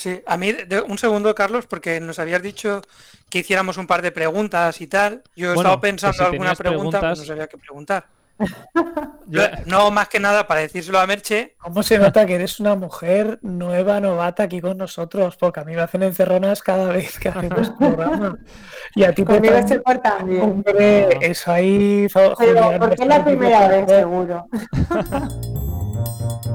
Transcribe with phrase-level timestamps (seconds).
[0.00, 0.56] Sí, a mí,
[0.88, 2.80] un segundo, Carlos, porque nos habías dicho
[3.28, 5.22] que hiciéramos un par de preguntas y tal.
[5.36, 8.06] Yo he estado pensando alguna pregunta, pero no sabía qué preguntar.
[9.66, 11.54] no, más que nada para decírselo a Merche.
[11.58, 15.36] ¿Cómo se nota que eres una mujer nueva, novata aquí con nosotros?
[15.36, 18.38] Porque a mí me hacen encerronas cada vez que hacemos programa.
[18.94, 20.40] Y a ti Conmigo te también.
[20.40, 22.06] Hombre, eso ahí...
[22.14, 22.34] Pero
[22.78, 24.46] porque es la primera vez, seguro.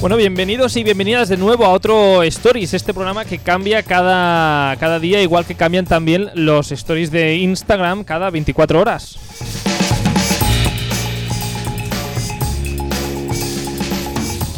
[0.00, 4.98] Bueno, bienvenidos y bienvenidas de nuevo a otro Stories, este programa que cambia cada, cada
[4.98, 9.18] día, igual que cambian también los Stories de Instagram cada 24 horas.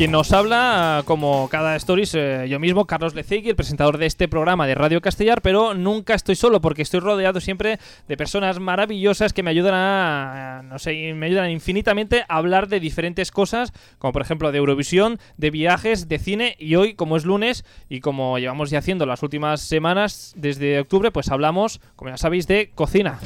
[0.03, 4.27] Quien nos habla, como cada Stories, eh, yo mismo, Carlos Lecegui, el presentador de este
[4.27, 9.33] programa de Radio Castellar, pero nunca estoy solo porque estoy rodeado siempre de personas maravillosas
[9.33, 14.13] que me ayudan a, no sé, me ayudan infinitamente a hablar de diferentes cosas, como
[14.13, 18.41] por ejemplo de Eurovisión, de viajes, de cine y hoy, como es lunes y como
[18.41, 23.21] llevamos ya haciendo las últimas semanas desde octubre, pues hablamos, como ya sabéis, de cocina.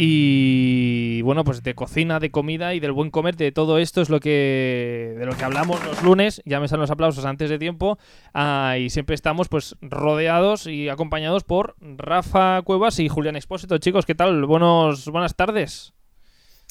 [0.00, 4.08] Y bueno, pues de cocina, de comida y del buen comer, de todo esto es
[4.08, 6.40] lo que de lo que hablamos los lunes.
[6.44, 7.98] Ya me salen los aplausos antes de tiempo.
[8.32, 13.78] Ah, y siempre estamos pues rodeados y acompañados por Rafa Cuevas y Julián Expósito.
[13.78, 14.44] Chicos, ¿qué tal?
[14.46, 15.94] Buenos, buenas tardes.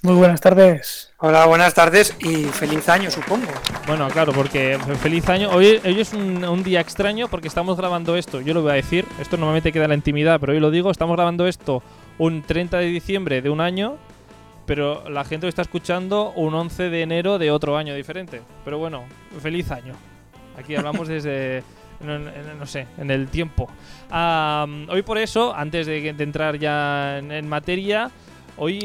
[0.04, 1.12] Muy buenas tardes.
[1.18, 3.48] Hola, buenas tardes y feliz año, supongo.
[3.88, 5.50] Bueno, claro, porque feliz año.
[5.50, 8.40] Hoy, hoy es un, un, día extraño porque estamos grabando esto.
[8.40, 9.06] Yo lo voy a decir.
[9.20, 10.92] Esto normalmente queda en la intimidad, pero hoy lo digo.
[10.92, 11.84] Estamos grabando esto
[12.18, 13.98] un 30 de diciembre de un año,
[14.66, 18.42] pero la gente lo está escuchando un 11 de enero de otro año diferente.
[18.66, 19.06] Pero bueno,
[19.42, 19.94] feliz año.
[20.58, 21.64] Aquí hablamos desde,
[22.02, 23.70] no, sé, en el tiempo.
[24.12, 28.12] hoy por eso, antes de, entrar ya en, materia,
[28.58, 28.80] hoy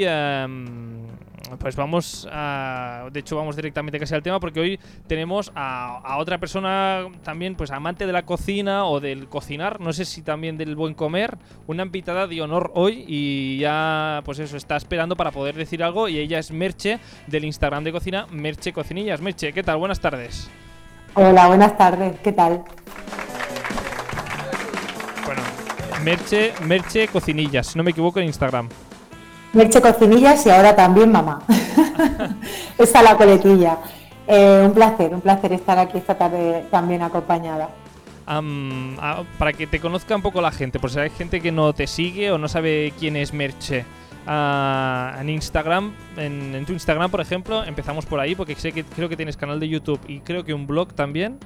[1.58, 3.08] pues vamos a.
[3.12, 7.70] De hecho, vamos directamente casi al tema porque hoy tenemos a, otra persona también, pues
[7.70, 11.82] amante de la cocina o del cocinar, no sé si también del buen comer, una
[11.82, 16.18] invitada de honor hoy y ya, pues eso, está esperando para poder decir algo y
[16.18, 19.20] ella es Merche del Instagram de cocina, Merche Cocinillas.
[19.20, 19.78] Merche, ¿qué tal?
[19.78, 20.50] Buenas tardes.
[21.14, 22.64] Hola, buenas tardes, ¿qué tal?
[25.26, 25.42] Bueno,
[26.02, 28.68] Merche, Merche Cocinillas, si no me equivoco en Instagram.
[29.52, 31.42] Merche Cocinillas y ahora también mamá.
[32.78, 33.78] Esa la coletilla.
[34.26, 37.68] Eh, un placer, un placer estar aquí esta tarde también acompañada.
[38.26, 41.86] para que te conozca un poco la gente, por si hay gente que no te
[41.86, 43.84] sigue o no sabe quién es Merche.
[44.24, 49.16] En Instagram, en, tu Instagram, por ejemplo, empezamos por ahí porque sé que creo que
[49.16, 51.38] tienes canal de YouTube y creo que un blog también,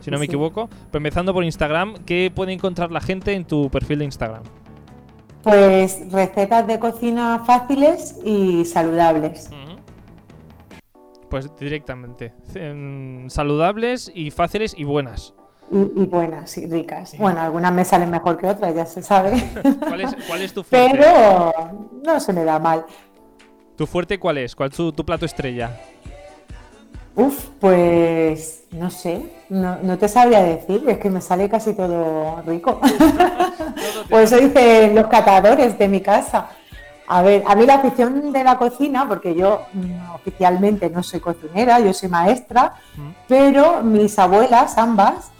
[0.00, 0.70] si no me equivoco.
[0.90, 4.44] Pero empezando por Instagram, ¿qué puede encontrar la gente en tu perfil de Instagram?
[5.46, 9.48] Pues recetas de cocina fáciles y saludables.
[11.30, 12.32] Pues directamente.
[13.28, 15.34] Saludables y fáciles y buenas.
[15.70, 17.16] Y, buenas y ricas.
[17.16, 19.40] Bueno, algunas me salen mejor que otras, ya se sabe.
[20.26, 20.98] ¿Cuál es, tu fuerte?
[20.98, 21.52] Pero
[22.04, 22.84] no se me da mal.
[23.76, 24.56] ¿Tu fuerte cuál es?
[24.56, 25.80] ¿Cuál es tu plato estrella?
[27.14, 32.80] Uf, pues no sé, no, te sabría decir, es que me sale casi todo rico.
[34.10, 36.50] Por eso dicen los catadores de mi casa.
[37.08, 41.20] A ver, a mí la afición de la cocina, porque yo mm, oficialmente no soy
[41.20, 43.10] cocinera, yo soy maestra, mm.
[43.28, 45.30] pero mis abuelas, ambas,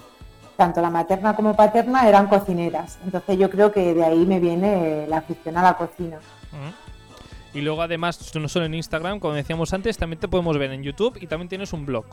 [0.57, 2.99] tanto la materna como paterna, eran cocineras.
[3.05, 6.19] Entonces yo creo que de ahí me viene la afición a la cocina.
[6.53, 7.59] Mm.
[7.59, 10.83] Y luego además, no solo en Instagram, como decíamos antes, también te podemos ver en
[10.85, 12.05] YouTube y también tienes un blog.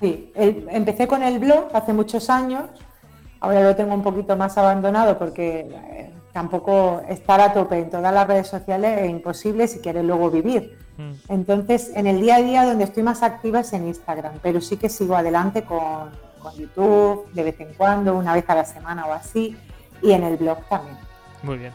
[0.00, 2.64] Sí, empecé con el blog hace muchos años,
[3.38, 8.12] ahora lo tengo un poquito más abandonado porque eh, tampoco estar a tope en todas
[8.12, 10.78] las redes sociales es imposible si quieres luego vivir.
[10.96, 11.12] Mm.
[11.28, 14.78] Entonces, en el día a día donde estoy más activa es en Instagram, pero sí
[14.78, 19.06] que sigo adelante con, con YouTube de vez en cuando, una vez a la semana
[19.06, 19.54] o así,
[20.00, 20.96] y en el blog también.
[21.42, 21.72] Muy bien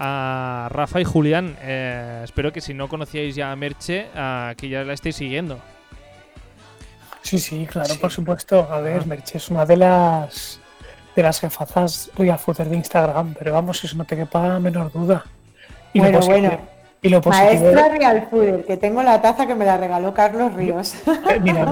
[0.00, 1.56] a Rafa y Julián.
[1.60, 4.06] Eh, espero que si no conocíais ya a Merche,
[4.56, 5.58] que ya la estéis siguiendo.
[7.28, 8.66] Sí, sí, claro, por supuesto.
[8.70, 9.06] A ver, ah.
[9.06, 10.58] Merche es una de las
[11.14, 15.26] de las jefazas real footer de Instagram, pero vamos, eso no te quepa menor duda.
[15.92, 16.58] Y bueno, bueno.
[17.02, 20.94] Y lo Maestra Real Food, que tengo la taza que me la regaló Carlos Ríos.
[21.28, 21.68] Eh, mira,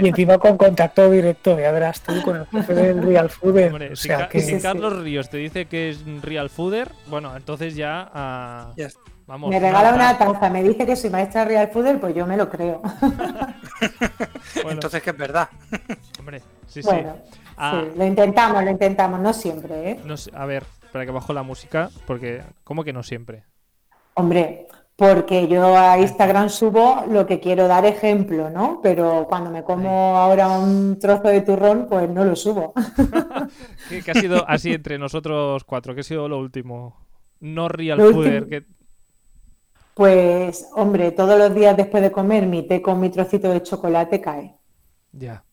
[0.00, 3.92] y encima con contacto directo, ya verás tú con el jefe del Real Fooder.
[3.92, 4.60] o sea, si, que...
[4.60, 8.80] Carlos Ríos te dice que es Real Fooder, bueno, entonces ya, uh,
[9.30, 9.48] vamos.
[9.48, 12.48] Me regala una taza, me dice que soy maestra Real Fooder, pues yo me lo
[12.50, 12.82] creo.
[14.68, 15.48] Entonces que es verdad.
[16.18, 16.90] Hombre, sí, sí.
[17.56, 17.84] Ah.
[17.84, 17.98] sí.
[17.98, 20.00] Lo intentamos, lo intentamos, no siempre, ¿eh?
[20.04, 23.44] No, a ver, para que bajo la música, porque ¿cómo que no siempre?
[24.14, 24.66] Hombre,
[24.96, 28.80] porque yo a Instagram subo lo que quiero dar ejemplo, ¿no?
[28.82, 32.74] Pero cuando me como ahora un trozo de turrón, pues no lo subo.
[33.88, 35.94] ¿Qué, ha sido así entre nosotros cuatro?
[35.94, 36.96] ¿Qué ha sido lo último?
[37.38, 38.66] No real fooder.
[39.94, 44.20] Pues, hombre, todos los días después de comer mi té con mi trocito de chocolate
[44.20, 44.58] cae.
[45.12, 45.44] Ya,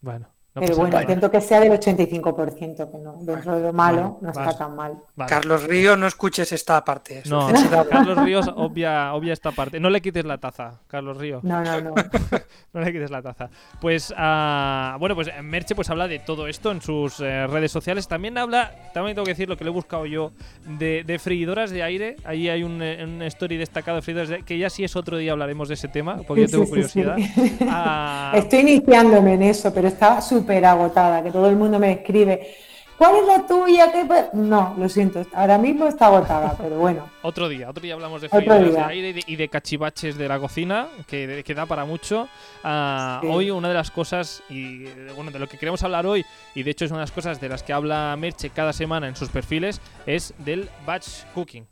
[0.00, 0.29] bueno.
[0.52, 4.56] Pero bueno, intento que sea del 85%, que no, dentro de lo malo no está
[4.56, 4.98] tan mal.
[5.28, 7.22] Carlos Ríos, no escuches esta parte.
[7.26, 7.48] No,
[7.90, 9.78] Carlos Ríos obvia, obvia esta parte.
[9.78, 11.44] No le quites la taza, Carlos Ríos.
[11.44, 11.94] No, no, no.
[12.72, 13.48] no le quites la taza.
[13.80, 18.08] Pues, uh, bueno, pues Merche pues habla de todo esto en sus eh, redes sociales.
[18.08, 20.32] También habla, también tengo que decir lo que le he buscado yo,
[20.66, 22.16] de, de freidoras de aire.
[22.24, 24.96] Ahí hay un, eh, un, story destacado de freidoras de aire, que ya si es
[24.96, 27.16] otro día hablaremos de ese tema, porque yo tengo curiosidad.
[27.16, 28.36] Uh...
[28.36, 32.54] Estoy iniciándome en eso, pero está súper agotada, que todo el mundo me escribe,
[32.96, 33.92] ¿cuál es la tuya?
[34.32, 37.08] No, lo siento, ahora mismo está agotada, pero bueno.
[37.22, 41.42] otro día, otro día hablamos de de aire y de, cachivaches de la cocina, que,
[41.44, 42.28] que da para mucho.
[42.64, 44.84] Ah, hoy una de las cosas, y
[45.14, 47.40] bueno, de lo que queremos hablar hoy, y de hecho es una de las cosas
[47.40, 51.66] de las que habla Merche cada semana en sus perfiles, es del batch cooking.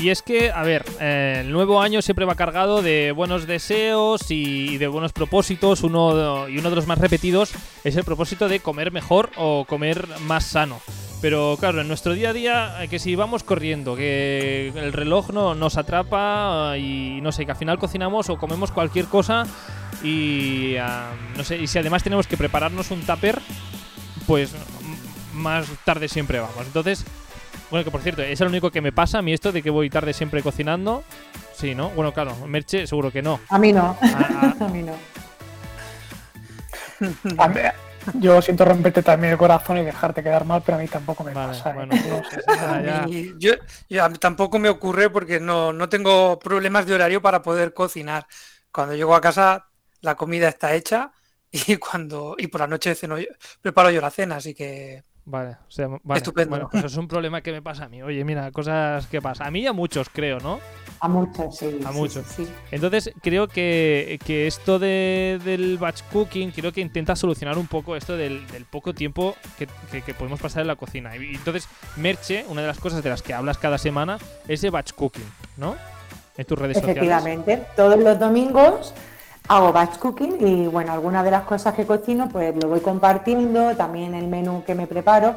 [0.00, 4.30] Y es que, a ver, eh, el nuevo año siempre va cargado de buenos deseos
[4.30, 5.82] y de buenos propósitos.
[5.82, 7.52] Uno, y uno de los más repetidos
[7.82, 10.80] es el propósito de comer mejor o comer más sano.
[11.20, 15.30] Pero claro, en nuestro día a día, eh, que si vamos corriendo, que el reloj
[15.30, 19.46] no, nos atrapa y no sé, que al final cocinamos o comemos cualquier cosa
[20.04, 20.76] y
[21.36, 23.40] no sé, y si además tenemos que prepararnos un tupper,
[24.28, 24.54] pues
[25.34, 26.66] más tarde siempre vamos.
[26.66, 27.04] Entonces,
[27.70, 29.70] bueno, que por cierto, es el único que me pasa a mí esto de que
[29.70, 31.04] voy tarde siempre cocinando.
[31.54, 31.90] Sí, ¿no?
[31.90, 33.40] Bueno, claro, Merche seguro que no.
[33.48, 33.96] A mí no.
[34.00, 34.54] Ah, ah.
[34.64, 34.94] a mí no.
[38.14, 41.32] yo siento romperte también el corazón y dejarte quedar mal, pero a mí tampoco me
[41.32, 41.70] pasa.
[41.70, 41.74] ¿eh?
[41.74, 41.94] Bueno,
[43.38, 47.74] yo, a mí tampoco me ocurre porque no, no tengo problemas de horario para poder
[47.74, 48.26] cocinar.
[48.72, 49.68] Cuando llego a casa,
[50.00, 51.12] la comida está hecha
[51.50, 53.16] y cuando y por la noche ceno,
[53.60, 56.18] preparo yo la cena, así que Vale, o sea, vale.
[56.18, 56.50] Estupendo.
[56.50, 58.02] Bueno, pues es un problema que me pasa a mí.
[58.02, 59.44] Oye, mira, cosas que pasa.
[59.44, 60.58] A mí y a muchos, creo, ¿no?
[61.00, 61.80] A muchos, sí.
[61.84, 62.24] A muchos.
[62.26, 67.94] Sí, Entonces, creo que, esto de, del batch cooking, creo que intenta solucionar un poco
[67.94, 68.40] esto del,
[68.70, 69.66] poco tiempo que,
[70.14, 71.14] podemos pasar en la cocina.
[71.14, 74.16] Y entonces, Merche, una de las cosas de las que hablas cada semana
[74.48, 75.76] es de batch cooking, ¿no?
[76.38, 77.02] En tus redes sociales.
[77.02, 78.94] Efectivamente, todos los domingos
[79.48, 83.74] hago batch cooking y bueno, algunas de las cosas que cocino pues lo voy compartiendo,
[83.76, 85.34] también el menú que me preparo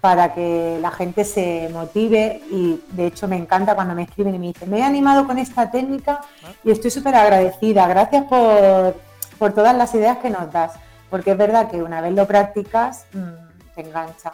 [0.00, 4.38] para que la gente se motive y de hecho me encanta cuando me escriben y
[4.38, 6.20] me dicen, me he animado con esta técnica
[6.62, 10.72] y estoy súper agradecida, gracias por, todas las ideas que nos das,
[11.08, 14.32] porque es verdad que una vez lo practicas mm, te engancha.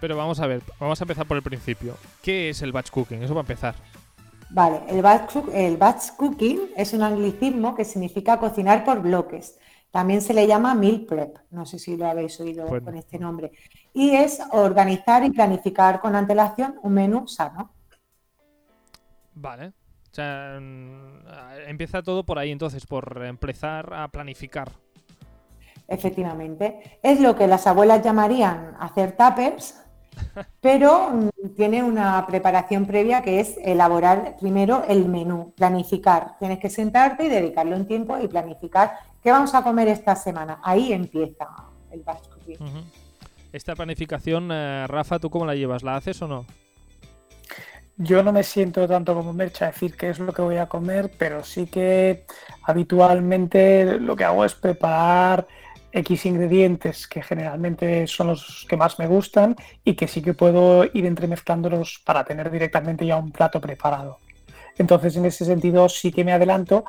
[0.00, 1.96] Pero vamos a ver, vamos a empezar por el principio.
[2.20, 3.22] ¿Qué es el batch cooking?
[3.22, 3.74] Eso va a empezar.
[4.54, 9.58] Vale, el batch, el batch cooking es un anglicismo que significa cocinar por bloques.
[9.90, 13.50] También se le llama meal prep, no sé si lo habéis oído con este nombre.
[13.92, 17.72] Y es organizar y planificar con antelación un menú sano.
[19.34, 19.68] Vale.
[19.68, 21.26] O sea, mm,
[21.66, 24.70] empieza todo por ahí entonces, por empezar a planificar.
[25.88, 27.00] Efectivamente.
[27.02, 29.83] Es lo que las abuelas llamarían hacer tuppers,
[30.60, 36.36] pero mm, tiene una preparación previa que es elaborar primero el menú, planificar.
[36.38, 40.60] Tienes que sentarte y dedicarle un tiempo y planificar qué vamos a comer esta semana.
[40.62, 41.46] Ahí empieza
[41.90, 42.28] el batch
[43.52, 45.82] Esta planificación, eh, Rafa, ¿tú cómo la llevas?
[45.82, 46.46] ¿La haces o no?
[47.96, 50.66] Yo no me siento tanto como Mercha a decir qué es lo que voy a
[50.66, 52.26] comer, pero sí que
[52.64, 55.46] habitualmente lo que hago es preparar
[55.94, 60.84] X ingredientes que generalmente son los que más me gustan y que sí que puedo
[60.92, 64.18] ir entremezclándolos para tener directamente ya un plato preparado.
[64.76, 66.84] Entonces, en ese sentido, sí que me adelanto.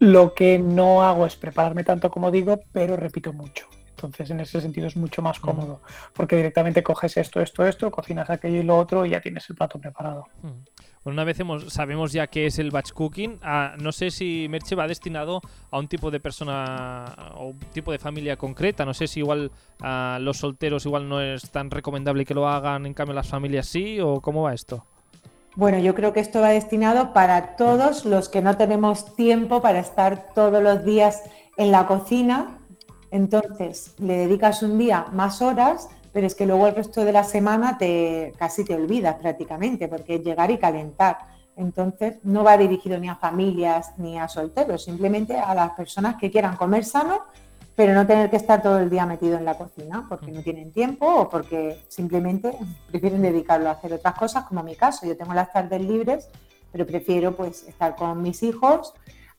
[0.00, 3.66] Lo que no hago es prepararme tanto como digo, pero repito mucho.
[4.06, 5.80] Entonces, en ese sentido es mucho más cómodo,
[6.12, 9.56] porque directamente coges esto, esto, esto, cocinas aquello y lo otro y ya tienes el
[9.56, 10.26] plato preparado.
[10.42, 14.46] Bueno, una vez hemos, sabemos ya qué es el batch cooking, ah, no sé si
[14.48, 17.04] Merche va destinado a un tipo de persona
[17.36, 18.84] o un tipo de familia concreta.
[18.84, 22.86] No sé si igual a los solteros igual no es tan recomendable que lo hagan,
[22.86, 24.86] en cambio las familias sí, o cómo va esto.
[25.56, 29.78] Bueno, yo creo que esto va destinado para todos los que no tenemos tiempo para
[29.78, 31.22] estar todos los días
[31.56, 32.58] en la cocina.
[33.10, 37.24] Entonces, le dedicas un día más horas, pero es que luego el resto de la
[37.24, 41.18] semana te casi te olvidas prácticamente, porque es llegar y calentar.
[41.56, 46.30] Entonces, no va dirigido ni a familias ni a solteros, simplemente a las personas que
[46.30, 47.22] quieran comer sano
[47.76, 50.72] pero no tener que estar todo el día metido en la cocina porque no tienen
[50.72, 52.56] tiempo o porque simplemente
[52.88, 55.06] prefieren dedicarlo a hacer otras cosas, como en mi caso.
[55.06, 56.28] Yo tengo las tardes libres,
[56.70, 58.94] pero prefiero pues estar con mis hijos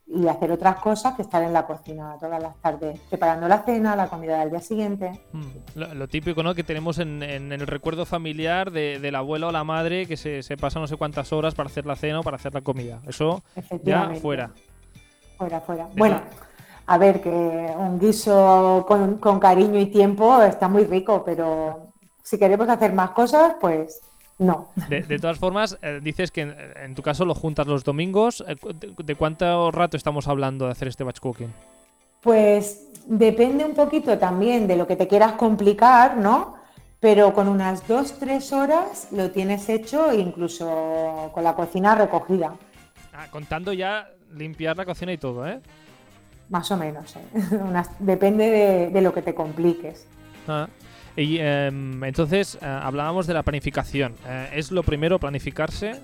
[0.07, 3.95] y hacer otras cosas que estar en la cocina todas las tardes, preparando la cena,
[3.95, 5.19] la comida del día siguiente.
[5.33, 6.53] Mm, lo, típico ¿no?
[6.53, 10.57] que tenemos en, el recuerdo familiar de, del abuelo o la madre que se, se,
[10.57, 13.01] pasa no sé cuántas horas para hacer la cena o para hacer la comida.
[13.07, 13.43] Eso
[13.83, 14.51] ya fuera.
[15.37, 15.89] Fuera, fuera.
[15.95, 16.21] Bueno
[16.87, 22.69] a ver, que un guiso con, cariño y tiempo está muy rico, pero si queremos
[22.69, 24.01] hacer más cosas, pues
[24.37, 24.71] no.
[24.89, 28.43] De, todas formas, eh, dices que en, tu caso lo juntas los domingos.
[28.47, 28.55] Eh,
[29.03, 31.53] ¿De, cuánto rato estamos hablando de hacer este batch cooking?
[32.21, 36.55] Pues depende un poquito también de lo que te quieras complicar, ¿no?
[36.99, 42.55] Pero con unas dos, tres horas lo tienes hecho incluso con la cocina recogida.
[43.13, 45.61] Ah, contando ya limpiar la cocina y todo, ¿eh?
[46.49, 47.21] Más o menos, ¿eh?
[47.99, 50.07] depende de, lo que te compliques.
[50.47, 50.67] Ah,
[51.15, 54.15] y em, entonces eh, hablábamos de la planificación.
[54.27, 56.01] Eh, ¿Es lo primero planificarse?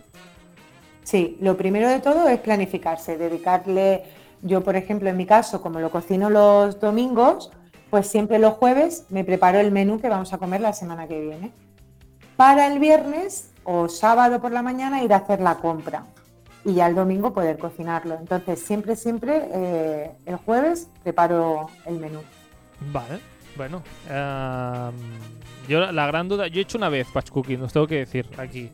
[1.04, 4.04] Sí, lo primero de todo es planificarse, dedicarle,
[4.42, 7.52] yo por ejemplo en mi caso, como lo cocino los domingos,
[7.90, 11.20] pues siempre los jueves me preparo el menú que vamos a comer la semana que
[11.20, 11.52] viene.
[12.38, 16.06] Para el viernes o sábado por la mañana ir a hacer la compra
[16.64, 18.16] y ya el domingo poder cocinarlo.
[18.16, 22.22] Entonces, siempre, siempre eh, el jueves preparo el menú.
[22.92, 23.20] Vale,
[23.56, 23.84] bueno.
[24.08, 24.96] Em,
[25.68, 28.28] yo la gran duda, yo he hecho una vez batch cooking, os tengo que decir
[28.38, 28.72] aquí.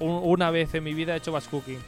[0.00, 1.78] una vez en mi vida he hecho batch cooking.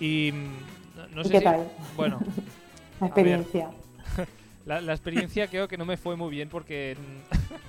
[0.00, 1.68] Y mm, no sé qué tal?
[1.96, 2.20] Bueno.
[3.00, 3.70] la experiencia.
[4.66, 6.96] la, experiencia creo que no me fue muy bien porque...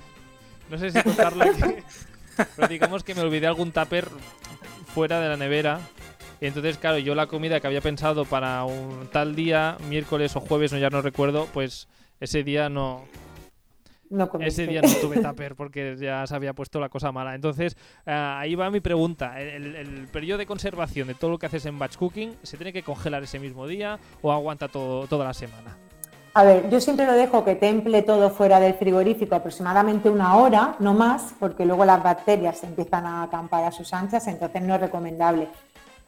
[0.70, 1.82] no sé si contarlo aquí.
[2.56, 4.08] Pero digamos que me olvidé algún tupper
[4.94, 5.80] fuera de la nevera
[6.40, 10.40] y entonces, claro, yo la comida que había pensado para un tal día, miércoles o
[10.40, 11.86] jueves, no ya no recuerdo, pues
[12.18, 13.04] ese día no,
[14.40, 17.34] Ese día no tuve tupper porque ya se había puesto la cosa mala.
[17.34, 17.76] Entonces,
[18.06, 19.40] eh, ahí va mi pregunta.
[19.40, 22.82] El, periodo de conservación de todo lo que haces en batch cooking, ¿se tiene que
[22.82, 25.76] congelar ese mismo día o aguanta todo, toda la semana?
[26.32, 30.76] A ver, yo siempre lo dejo que temple todo fuera del frigorífico aproximadamente una hora,
[30.78, 34.80] no más, porque luego las bacterias empiezan a acampar a sus anchas, entonces no es
[34.80, 35.48] recomendable.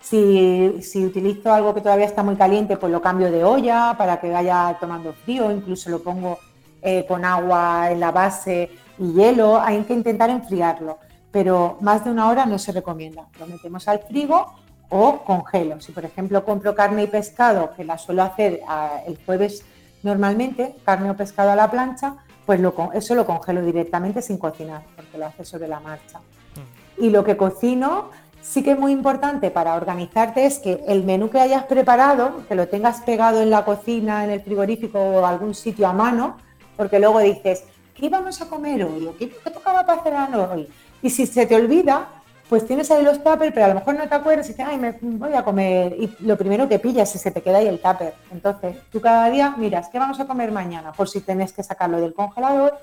[0.01, 4.31] Si, utilizo algo que todavía está muy caliente, pues lo cambio de olla para que
[4.31, 6.39] vaya tomando frío, incluso lo pongo
[6.83, 10.99] eh, con agua en la base y hielo, hay que intentar enfriarlo,
[11.31, 13.29] pero más de una hora no se recomienda.
[13.39, 14.53] Lo metemos al frigo
[14.89, 15.81] o congelo.
[15.81, 19.65] Si por ejemplo compro carne y pescado, que la suelo hacer ah, el jueves
[20.03, 22.61] normalmente, carne o pescado a la plancha, pues
[22.93, 26.19] eso lo congelo directamente sin cocinar, porque lo hace sobre la marcha.
[26.19, 27.05] Mm.
[27.05, 28.11] Y lo que cocino,
[28.41, 32.55] sí que es muy importante para organizarte es que el menú que hayas preparado, que
[32.55, 36.37] lo tengas pegado en la cocina, en el frigorífico o algún sitio a mano,
[36.83, 37.63] porque luego dices,
[37.95, 39.07] ¿qué íbamos a comer hoy?
[39.07, 40.69] ¿O qué, tocaba para cenar hoy?
[41.01, 42.09] Y si se te olvida,
[42.49, 44.79] pues tienes ahí los tuppers, pero a lo mejor no te acuerdas y dices, ay,
[44.79, 45.95] me voy a comer.
[45.97, 48.15] Y lo primero que pillas es se te queda ahí el tupper.
[48.33, 50.91] Entonces, tú cada día miras, ¿qué vamos a comer mañana?
[50.91, 52.77] Por si tenés que sacarlo del congelador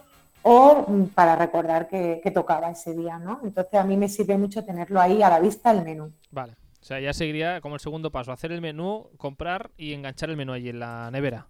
[0.44, 3.42] o mm, para recordar que, tocaba ese día, ¿no?
[3.44, 6.14] Entonces a mí me sirve mucho tenerlo ahí a la vista el menú.
[6.32, 6.54] Vale.
[6.82, 10.38] O sea, ya seguiría como el segundo paso, hacer el menú, comprar y enganchar el
[10.38, 11.48] menú ahí en la nevera.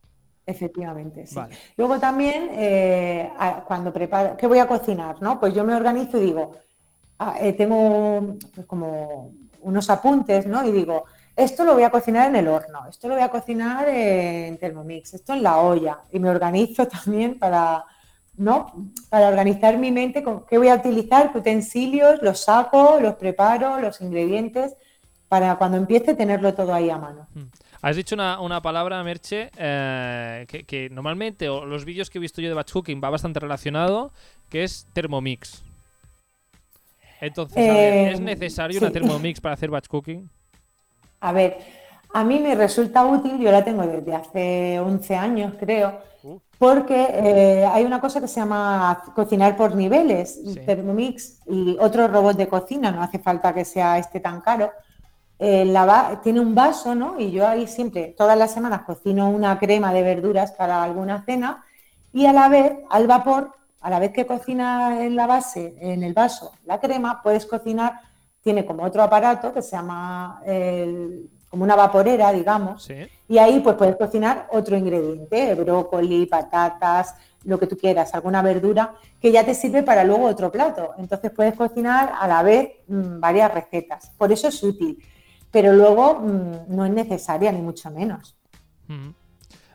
[0.49, 1.39] Efectivamente, sí.
[1.77, 3.31] Luego también, eh,
[3.67, 5.21] cuando preparo, ¿qué voy a cocinar?
[5.21, 5.39] ¿no?
[5.39, 6.53] Pues yo me organizo y digo,
[7.19, 10.65] ah, eh, tengo pues, como unos apuntes, ¿no?
[10.65, 13.87] Y digo, esto lo voy a cocinar en el horno, esto lo voy a cocinar
[13.89, 15.99] en Thermomix, esto en la olla.
[16.11, 17.85] Y me organizo también para,
[18.35, 18.89] ¿no?
[19.09, 23.79] Para organizar mi mente, con qué voy a utilizar, qué utensilios, los saco, los preparo,
[23.79, 24.75] los ingredientes,
[25.27, 27.27] para cuando empiece tenerlo todo ahí a mano.
[27.35, 27.49] Hmm.
[27.81, 32.49] Has dicho una, palabra, Merche, eh, que, normalmente, o los vídeos que he visto yo
[32.49, 34.11] de batch cooking va bastante relacionado,
[34.49, 35.63] que es Thermomix.
[37.21, 40.29] Entonces, ¿es eh, necesario una Thermomix para hacer batch cooking?
[41.21, 41.57] A ver,
[42.13, 46.01] a mí me resulta útil, yo la tengo desde hace 11 años, creo,
[46.57, 52.37] porque eh, hay una cosa que se llama cocinar por niveles, Thermomix y otros robots
[52.37, 54.69] de cocina, no hace falta que sea este tan caro.
[55.39, 55.73] Eh,
[56.21, 57.19] tiene un vaso, ¿no?
[57.19, 61.63] Y yo ahí siempre, todas las semanas, cocino una crema de verduras para alguna cena
[62.11, 66.03] y a la vez, al vapor, a la vez que cocina en la base, en
[66.03, 68.01] el vaso, la crema, puedes cocinar,
[68.41, 70.41] tiene como otro aparato que se llama
[71.49, 72.89] como una vaporera, digamos,
[73.27, 77.15] y ahí pues puedes cocinar otro ingrediente, brócoli, patatas,
[77.45, 80.91] lo que tú quieras, alguna verdura, que ya te sirve para luego otro plato.
[80.97, 84.11] Entonces puedes cocinar a la vez mm, varias recetas.
[84.17, 85.01] Por eso es útil,
[85.51, 88.35] pero luego mm, no es necesaria ni mucho menos.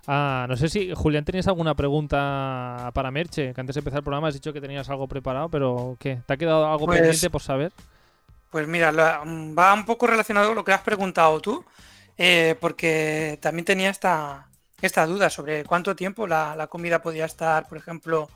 [0.07, 3.54] Ah, no sé si, Julián, ¿tenías alguna pregunta para Merche?
[3.54, 6.21] Que antes de empezar el programa has dicho que tenías algo preparado, pero ¿qué?
[6.26, 7.73] ¿Te ha quedado algo pues pendiente por saber?
[8.50, 11.64] Pues mira, va un poco relacionado con lo que has preguntado tú,
[12.16, 14.49] eh, porque también tenía esta,
[14.81, 18.28] esta duda sobre cuánto tiempo la, comida podía estar, por ejemplo,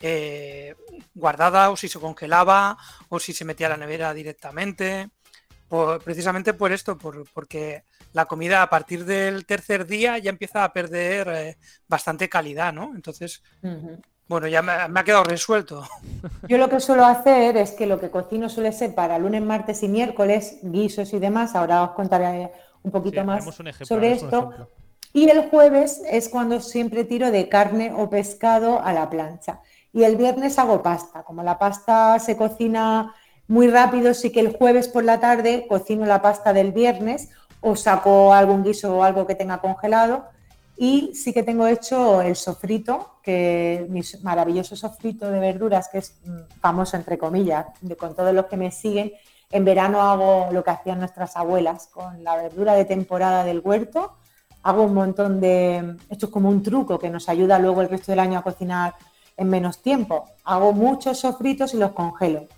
[0.00, 0.74] eh,
[1.14, 5.10] guardada o si se congelaba o si se metía a la nevera directamente.
[6.04, 11.28] Precisamente por esto, porque la comida a partir del tercer día ya empieza a perder
[11.28, 11.56] eh,
[11.88, 12.92] bastante calidad, ¿no?
[12.94, 13.42] Entonces,
[14.28, 15.84] bueno, ya me, ha quedado resuelto.
[16.48, 19.82] Yo lo que suelo hacer es que lo que cocino suele ser para lunes, martes
[19.82, 21.54] y miércoles, guisos y demás.
[21.54, 22.50] Ahora os contaré
[22.82, 23.44] un poquito más
[23.82, 24.52] sobre esto.
[25.12, 29.60] Y el jueves es cuando siempre tiro de carne o pescado a la plancha.
[29.92, 31.22] Y el viernes hago pasta.
[31.22, 33.14] Como la pasta se cocina
[33.48, 37.76] muy rápido, sí que el jueves por la tarde cocino la pasta del viernes o
[37.76, 40.24] saco algún guiso o algo que tenga congelado.
[40.78, 46.18] Y sí que tengo hecho el sofrito, que mi maravilloso sofrito de verduras, que es
[46.24, 49.12] mm, famoso entre comillas, de, con todos los que me siguen.
[49.50, 54.16] En verano hago lo que hacían nuestras abuelas, con la verdura de temporada del huerto.
[54.64, 55.96] Hago un montón de...
[56.10, 58.94] Esto es como un truco que nos ayuda luego el resto del año a cocinar
[59.36, 60.24] en menos tiempo.
[60.44, 62.48] Hago muchos sofritos y los congelo.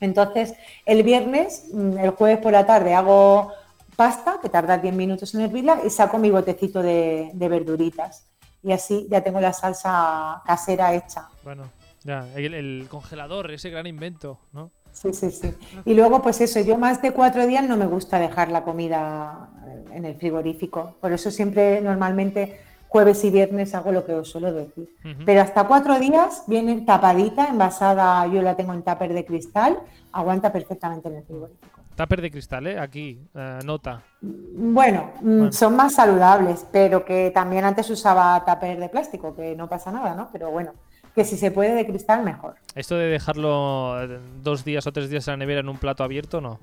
[0.00, 0.54] Entonces,
[0.86, 3.52] el viernes, mm, el jueves por la tarde, hago
[3.96, 8.26] pasta, que tarda 10 minutos en hervirla, y saco mi botecito de, verduritas.
[8.62, 11.28] Y así ya tengo la salsa casera hecha.
[11.42, 11.64] Bueno,
[12.04, 14.70] ya, el, congelador, ese gran invento, ¿no?
[14.92, 15.54] Sí, sí, sí.
[15.84, 19.48] Y luego, pues eso, yo más de cuatro días no me gusta dejar la comida
[19.92, 20.96] en el frigorífico.
[21.00, 24.88] Por eso siempre, normalmente, jueves y viernes hago lo que os suelo decir.
[25.24, 29.78] Pero hasta cuatro días viene tapadita, envasada, yo la tengo en tupper de cristal,
[30.12, 31.80] aguanta perfectamente en el frigorífico.
[31.94, 32.78] Tupper de cristal, ¿eh?
[32.78, 34.02] Aquí, eh, nota.
[34.20, 35.10] Mm, bueno,
[35.50, 40.14] son más saludables, pero que también antes usaba tupper de plástico, que no pasa nada,
[40.14, 40.28] ¿no?
[40.32, 40.74] Pero bueno,
[41.14, 42.54] que si se puede de cristal, mejor.
[42.76, 46.04] ¿Esto de dejarlo eh, dos días o tres días en la nevera en un plato
[46.04, 46.60] abierto, no?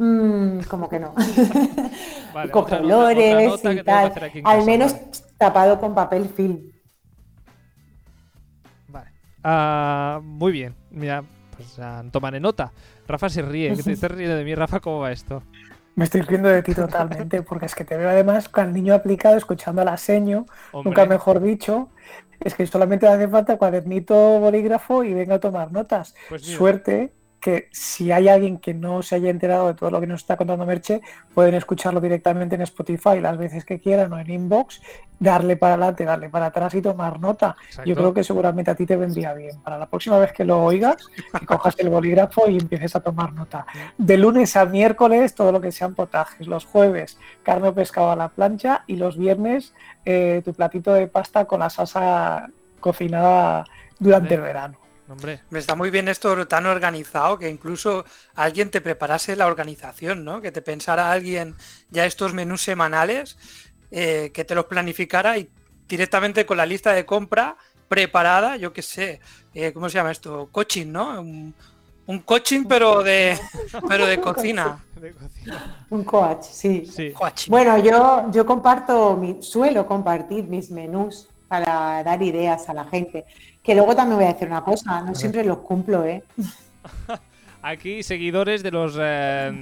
[0.00, 1.14] Mm, como que no.
[2.52, 4.12] con colores y tal.
[4.44, 4.96] Al menos
[5.36, 6.70] tapado con papel film.
[8.88, 9.10] Vale.
[9.44, 10.74] Ah, muy bien.
[10.90, 11.22] Mira,
[11.54, 11.78] pues
[12.10, 12.72] tomaré nota.
[13.06, 13.76] Rafa se ríe.
[13.76, 14.80] ¿Qué te estás riendo de mí, Rafa?
[14.80, 15.42] ¿Cómo va esto?
[15.96, 18.94] Me estoy riendo de ti totalmente, porque es que te veo además con el niño
[18.94, 21.90] aplicado, escuchando la seño, nunca mejor dicho.
[22.38, 26.14] Es que solamente hace falta cuadernito, bolígrafo y venga a tomar notas.
[26.30, 30.06] Pues Suerte que si hay alguien que no se haya enterado de todo lo que
[30.06, 31.00] nos está contando Merche,
[31.34, 34.80] pueden escucharlo directamente en Spotify las veces que quieran o en inbox,
[35.18, 37.56] darle para adelante, darle para atrás y tomar nota.
[37.84, 39.60] Yo creo que seguramente a ti te vendría bien.
[39.62, 41.06] Para la próxima vez que lo oigas,
[41.38, 43.66] que cojas el bolígrafo y empieces a tomar nota.
[43.96, 46.46] De lunes a miércoles, todo lo que sean potajes.
[46.46, 49.74] Los jueves, carne o pescado a la plancha y los viernes,
[50.04, 52.48] eh, tu platito de pasta con la salsa
[52.80, 53.64] cocinada
[53.98, 54.89] durante el verano.
[55.50, 60.40] Me está muy bien esto tan organizado que incluso alguien te preparase la organización, ¿no?
[60.40, 61.56] Que te pensara alguien
[61.90, 63.36] ya estos menús semanales,
[63.90, 65.50] eh, que te los planificara y
[65.88, 67.56] directamente con la lista de compra
[67.88, 69.20] preparada, yo qué sé,
[69.52, 70.48] eh, ¿cómo se llama esto?
[70.52, 71.20] Coaching, ¿no?
[71.20, 71.54] Un,
[72.24, 73.38] coaching pero de
[73.88, 74.84] pero de cocina.
[75.90, 76.84] Un coach, sí.
[77.48, 83.24] Bueno, yo, yo comparto, mi, suelo compartir mis menús para dar ideas a la gente.
[83.70, 86.24] Que luego también voy a decir una cosa, no siempre los cumplo, ¿eh?
[87.62, 89.52] Aquí seguidores de los eh,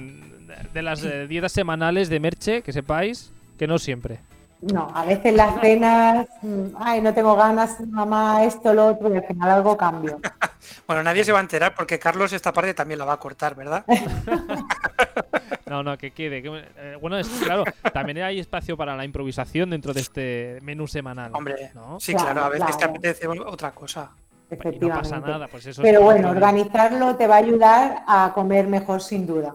[0.73, 4.17] de las eh, dietas semanales de Merche, que sepáis que no siempre.
[4.61, 9.17] No, a veces las cenas, mm, ay, no tengo ganas, mamá, esto, lo otro, y
[9.17, 10.19] al final algo cambio.
[10.87, 13.55] bueno, nadie se va a enterar porque Carlos esta parte también la va a cortar,
[13.55, 13.85] ¿verdad?
[15.65, 16.43] no, no, que quede.
[16.45, 21.31] Eh, bueno, es, claro, también hay espacio para la improvisación dentro de este menú semanal.
[21.33, 24.11] Hombre, sí, claro, a veces te apetece otra cosa.
[24.51, 25.09] Efectivamente.
[25.09, 28.99] no pasa nada, pues eso Pero bueno, organizarlo te va a ayudar a comer mejor
[29.01, 29.53] sin duda.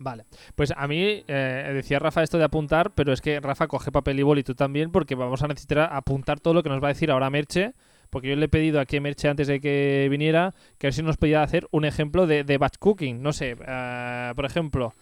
[0.00, 3.90] Vale, pues a mí eh, decía Rafa esto de apuntar, pero es que Rafa coge
[3.90, 6.86] papel y boli tú también porque vamos a necesitar apuntar todo lo que nos va
[6.86, 7.74] a decir ahora Merche,
[8.08, 10.94] porque yo le he pedido aquí a Merche antes de que viniera que a ver
[10.94, 14.94] si nos podía hacer un ejemplo de, batch cooking, no sé, eh, por ejemplo,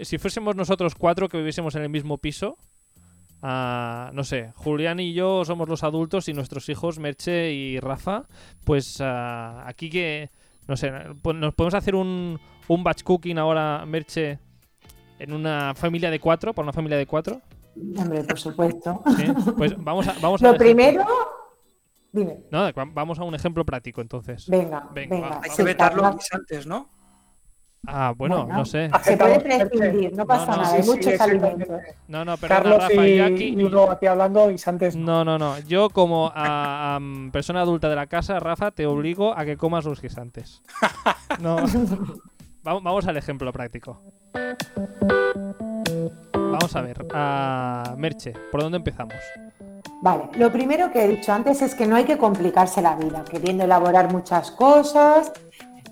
[0.00, 2.58] si fuésemos nosotros cuatro que viviésemos en el mismo piso,
[3.42, 8.24] uh, no sé, Julián y yo somos los adultos y nuestros hijos, Merche y Rafa,
[8.64, 9.04] pues uh,
[9.66, 10.30] aquí que,
[10.72, 14.38] no sé, nos podemos hacer un un batch cooking ahora, Merche,
[15.18, 17.42] en una familia de cuatro, por una familia de cuatro?
[17.98, 19.02] Hombre, por supuesto.
[19.58, 20.14] Pues vamos a.
[20.20, 21.04] Vamos Lo primero.
[22.10, 22.44] Dime.
[22.50, 24.48] No, vamos a un ejemplo práctico entonces.
[24.48, 25.40] Venga, venga.
[25.42, 26.88] Hay que vetarlo antes, ¿no?
[27.86, 28.90] Ah, bueno, no sé.
[29.02, 31.80] Se puede prescindir, no pasa nada, hay muchos alimentos.
[32.06, 33.54] No, no, pero Carlos Rafa, y, aquí...
[33.58, 34.94] y uno aquí hablando y antes.
[34.94, 35.58] No, no, no.
[35.60, 37.00] Yo, como a,
[37.32, 40.62] persona adulta de la casa, Rafa, te obligo a que comas los guisantes.
[41.40, 41.56] No.
[42.62, 44.00] Vamos al ejemplo práctico.
[46.34, 47.04] Vamos a ver.
[47.12, 49.16] A Merche, ¿por dónde empezamos?
[50.02, 53.24] Vale, lo primero que he dicho antes es que no hay que complicarse la vida,
[53.28, 55.32] queriendo elaborar muchas cosas,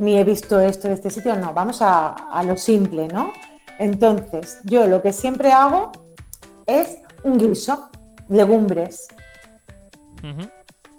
[0.00, 3.32] ni he visto esto en este sitio, no, vamos a, lo simple, ¿no?
[3.78, 5.92] Entonces, yo lo que siempre hago
[6.66, 7.90] es un guiso,
[8.28, 9.08] legumbres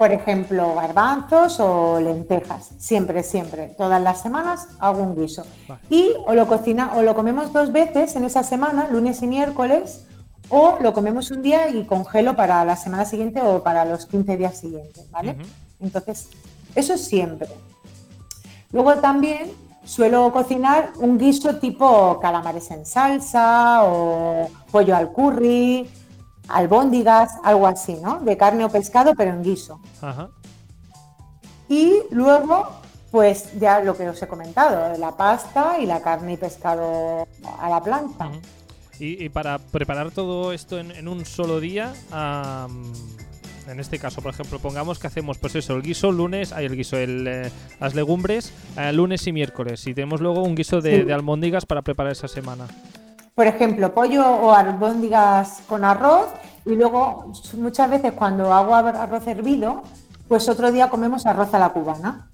[0.01, 2.71] por ejemplo, garbanzos o lentejas.
[2.79, 3.67] Siempre, siempre.
[3.77, 5.45] Todas las semanas hago un guiso.
[5.91, 10.07] Y o lo cocina, o lo comemos dos veces en esa semana, lunes y miércoles,
[10.49, 14.37] o lo comemos un día y congelo para la semana siguiente o para los 15
[14.37, 15.37] días siguientes, ¿vale?
[15.79, 16.29] Entonces,
[16.73, 17.49] eso siempre.
[18.71, 19.51] Luego también
[19.83, 25.89] suelo cocinar un guiso tipo calamares en salsa o pollo al curry
[26.51, 28.19] albóndigas, algo así, ¿no?
[28.19, 29.79] De carne o pescado, pero en guiso.
[31.69, 32.69] Y luego,
[33.11, 37.27] pues ya lo que os he comentado, la pasta y la carne y pescado
[37.59, 38.29] a la plancha.
[38.99, 41.93] y, para preparar todo esto en, un solo día,
[43.71, 46.75] en este caso, por ejemplo, pongamos que hacemos, pues eso, el guiso lunes, hay el
[46.75, 51.05] guiso, el, eh, las legumbres eh, lunes y miércoles, y tenemos luego un guiso de,
[51.05, 52.67] de albóndigas para preparar esa semana.
[53.33, 56.27] Por ejemplo, pollo o albóndigas con arroz
[56.65, 59.83] y luego muchas veces cuando hago arroz hervido,
[60.27, 62.29] pues otro día comemos arroz a la cubana.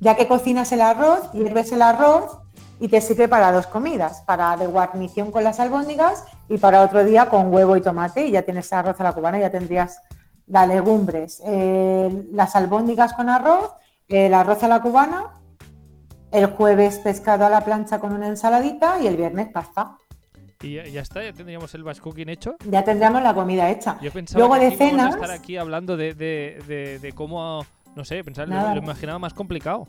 [0.00, 2.38] Ya que cocinas el arroz, hierves el arroz
[2.78, 7.04] y te sirve para dos comidas, para de guarnición con las albóndigas y para otro
[7.04, 9.98] día con huevo y tomate y ya tienes arroz a la cubana, ya tendrías
[10.46, 13.72] las legumbres, eh, las albóndigas con arroz,
[14.08, 15.40] el arroz a la cubana,
[16.30, 19.96] el jueves pescado a la plancha con una ensaladita y el viernes pasta.
[20.62, 22.56] Y ya, está, ya tendríamos el batch cooking hecho.
[22.68, 23.98] Ya tendríamos la comida hecha.
[24.00, 25.14] Yo pensaba Luego que de cenas.
[25.14, 29.86] estar aquí hablando de, de, de, cómo, no sé, pensar, lo, imaginaba más complicado.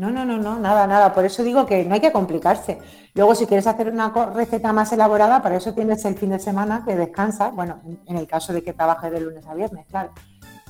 [0.00, 1.12] No, no, no, no, nada, nada.
[1.12, 2.78] Por eso digo que no hay que complicarse.
[3.12, 6.82] Luego, si quieres hacer una receta más elaborada, para eso tienes el fin de semana
[6.86, 7.54] que descansas.
[7.54, 10.12] Bueno, en el caso de que trabajes de lunes a viernes, claro.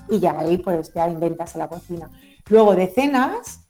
[0.09, 2.11] Y ya ahí, pues ya inventas en la cocina.
[2.49, 3.69] Luego de cenas,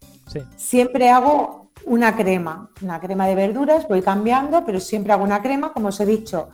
[0.57, 5.75] siempre hago una crema, una crema de verduras, voy cambiando, pero siempre hago una crema,
[5.75, 6.49] como os he dicho,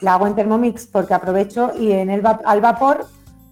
[0.00, 3.06] la hago en Thermomix porque aprovecho y en el al vapor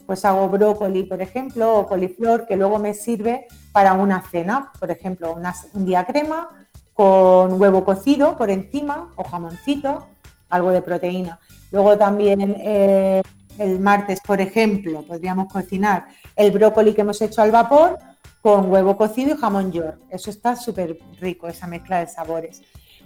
[0.08, 4.90] pues hago brócoli, por ejemplo, o coliflor, que luego me sirve para una cena, por
[4.90, 5.36] ejemplo,
[5.74, 6.48] un día crema
[6.94, 10.06] con huevo cocido por encima o jamoncito,
[10.48, 11.38] algo de proteína.
[11.72, 13.20] Luego también eh,
[13.58, 17.98] el martes, por ejemplo, podríamos cocinar el brócoli que hemos hecho al vapor
[18.40, 19.98] con huevo cocido y jamón york.
[20.08, 22.62] Eso está súper rico, esa mezcla de sabores.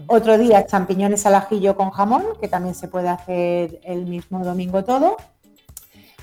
[0.07, 4.85] Otro día, champiñones al ajillo con jamón, que también se puede hacer el mismo domingo
[4.85, 5.17] todo.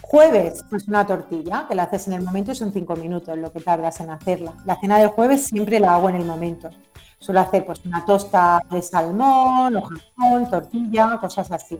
[0.10, 3.54] Jueves, pues una tortilla, que la haces en el momento y son cinco minutos lo
[3.54, 4.56] que tardas en hacerla.
[4.65, 6.72] La cena del jueves siempre la hago en el momento.
[7.19, 11.78] Suelo hacer pues una tosta de salmón o jamón, tortilla, cosas así.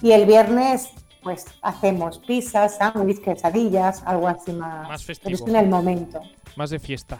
[0.00, 0.88] Y el viernes,
[1.22, 4.88] pues hacemos pizzas, sándwiches, quesadillas, algo así más.
[4.88, 6.22] Más Pero es en el momento.
[6.56, 7.18] Más de fiesta.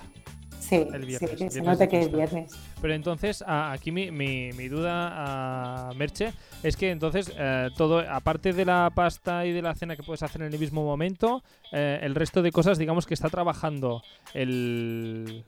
[0.70, 2.52] Sí, el viernes, sí, se nota que es viernes.
[2.80, 8.64] Pero entonces, aquí mi, mi, duda, a Merche, es que entonces, eh, todo, aparte de
[8.64, 12.14] la pasta y de la cena que puedes hacer en el mismo momento, eh, el
[12.14, 14.00] resto de cosas, digamos que está trabajando
[14.33, 15.44] el,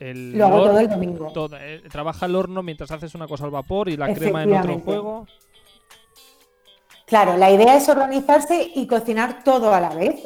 [0.00, 1.32] el lo hago todo el domingo.
[1.60, 4.80] Eh, trabaja el horno mientras haces una cosa al vapor y la crema en otro
[4.80, 5.26] fuego.
[7.06, 10.24] Claro, la idea es organizarse y cocinar todo a la vez.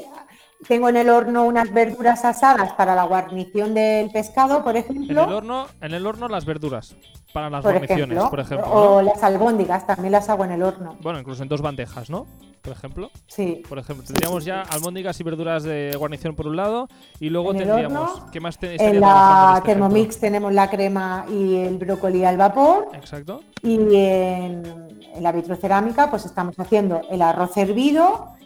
[0.67, 5.23] Tengo en el horno unas verduras asadas para la guarnición del pescado, por ejemplo.
[5.23, 6.97] En el horno, en el horno las verduras
[7.33, 8.67] para las guarniciones, por ejemplo.
[8.71, 10.97] O las albóndigas, también las hago en el horno.
[11.01, 12.27] Bueno, incluso en dos bandejas, ¿no?
[12.63, 13.11] Por ejemplo.
[13.29, 13.63] Sí.
[13.69, 16.89] Por ejemplo, tendríamos ya albóndigas y verduras de guarnición por un lado
[17.21, 18.23] y luego tendríamos.
[18.33, 22.89] ¿Qué más En la este Thermomix tenemos la crema y el brócoli al vapor.
[22.95, 23.43] Exacto.
[23.63, 28.38] Y en, en la vitrocerámica, pues estamos haciendo el arroz hervido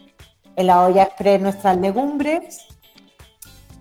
[0.55, 2.67] en la olla express nuestras legumbres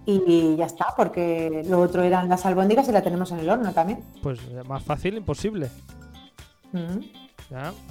[0.05, 3.73] y ya está, porque lo otro eran las albóndigas y la tenemos en el horno
[3.73, 4.03] también.
[4.23, 5.71] Pues más fácil, imposible.
[6.73, 6.99] Mm.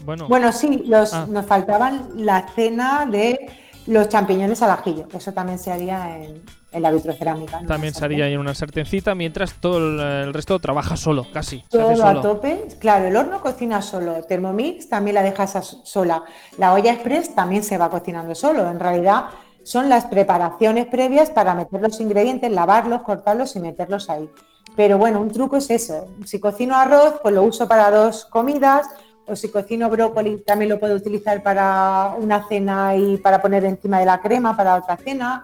[0.05, 0.27] bueno.
[0.27, 1.25] bueno, sí, los, ah.
[1.29, 3.49] nos faltaban la cena de
[3.87, 5.07] los champiñones al ajillo.
[5.13, 7.61] Eso también se haría en, en la vitrocerámica.
[7.67, 11.63] También se haría en una sartencita, mientras todo el, resto trabaja solo, casi.
[11.69, 12.67] Todo a tope.
[12.79, 14.23] Claro, el horno cocina solo.
[14.23, 16.23] Thermomix también la dejas sola.
[16.57, 18.69] La olla express también se va cocinando solo.
[18.69, 19.25] En realidad
[19.63, 24.29] son las preparaciones previas para meter los ingredientes, lavarlos, cortarlos y meterlos ahí.
[24.75, 26.07] Pero bueno, un truco es eso.
[26.25, 28.87] Si cocino arroz, pues lo uso para dos comidas
[29.27, 33.99] o si cocino brócoli también lo puedo utilizar para una cena y para poner encima
[33.99, 35.43] de la crema para otra cena.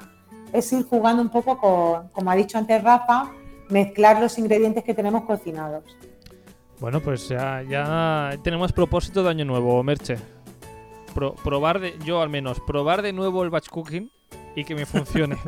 [0.53, 3.31] Es ir jugando un poco con, como ha dicho antes Rafa,
[3.69, 5.83] mezclar los ingredientes que tenemos cocinados.
[6.79, 10.17] Bueno, pues ya, ya tenemos propósito de año nuevo, Merche.
[11.43, 14.11] probar de, yo al menos, probar de nuevo el batch cooking
[14.55, 15.37] y que me funcione.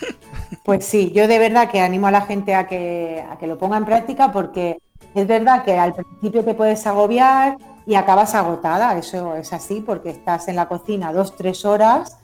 [0.64, 3.58] Pues sí, yo de verdad que animo a la gente a que, a que lo
[3.58, 4.78] ponga en práctica porque
[5.14, 10.10] es verdad que al principio te puedes agobiar y acabas agotada, eso es así, porque
[10.10, 12.18] estás en la cocina dos, tres horas,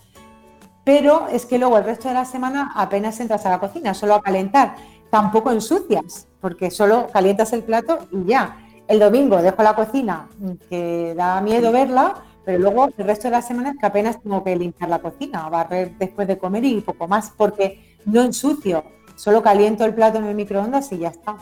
[0.84, 4.14] pero es que luego el resto de la semana apenas entras a la cocina, solo
[4.14, 4.76] a calentar.
[5.10, 8.58] Tampoco ensucias, porque solo calientas el plato y ya.
[8.86, 10.28] El domingo dejo la cocina,
[10.68, 14.44] que da miedo verla, pero luego el resto de la semana es que apenas tengo
[14.44, 19.42] que limpiar la cocina, barrer después de comer y poco más, porque no ensucio, solo
[19.42, 21.36] caliento el plato en el microondas y ya está.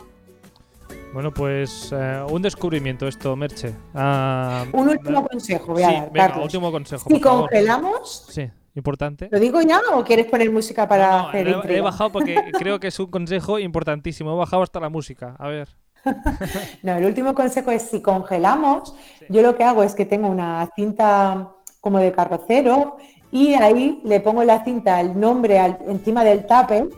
[1.13, 3.73] Bueno, pues eh, un descubrimiento esto, Merche.
[3.93, 7.09] Ah, un último consejo, voy a dar, venga, último consejo.
[7.09, 8.27] Si congelamos.
[8.29, 9.29] Sí, importante.
[9.31, 12.87] ¿Lo digo ya o quieres poner música para hacer he, he bajado porque creo que
[12.87, 14.33] es un consejo importantísimo.
[14.33, 15.35] He bajado hasta la música.
[15.39, 15.69] A ver.
[16.83, 18.93] no, el último consejo es si congelamos,
[19.29, 22.97] yo lo que hago es que tengo una cinta como de carrocero
[23.31, 25.57] y ahí le pongo la cinta el nombre
[25.87, 26.89] encima del tape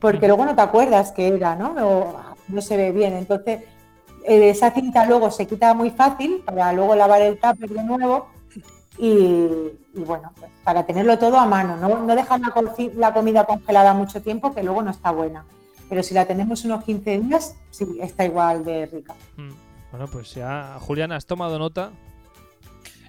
[0.00, 1.74] porque luego no te acuerdas que era, ¿no?
[2.48, 3.14] no se ve bien.
[3.14, 3.62] Entonces,
[4.24, 8.26] eh, esa cinta luego se quita muy fácil para luego lavar el tupper de nuevo
[8.98, 9.48] y,
[9.94, 12.40] bueno, pues para tenerlo todo a mano, no, dejar
[12.94, 15.44] la, comida congelada mucho tiempo que luego no está buena.
[15.88, 19.14] Pero si la tenemos unos 15 días, sí, está igual de rica.
[19.36, 19.52] Mm.
[19.90, 21.92] Bueno, pues ya, Juliana, ¿has tomado nota?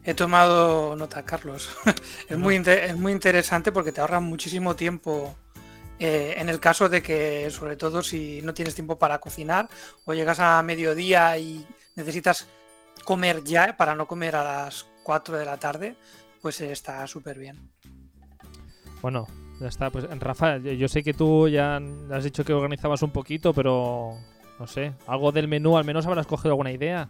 [0.03, 1.69] He tomado nota, Carlos.
[2.29, 5.33] es, muy, es muy interesante porque te ahorra muchísimo tiempo
[5.99, 9.69] eh, en el caso de que, sobre todo si no tienes tiempo para cocinar
[10.03, 11.65] o llegas a mediodía y
[11.95, 12.47] necesitas
[13.05, 15.95] comer ya para no comer a las 4 de la tarde,
[16.41, 17.69] pues está súper bien.
[19.01, 19.27] Bueno,
[19.59, 19.89] ya está.
[19.89, 21.79] Pues Rafa, yo sé que tú ya
[22.11, 24.17] has dicho que organizabas un poquito, pero
[24.59, 27.09] no sé, algo del menú al menos habrás cogido alguna idea.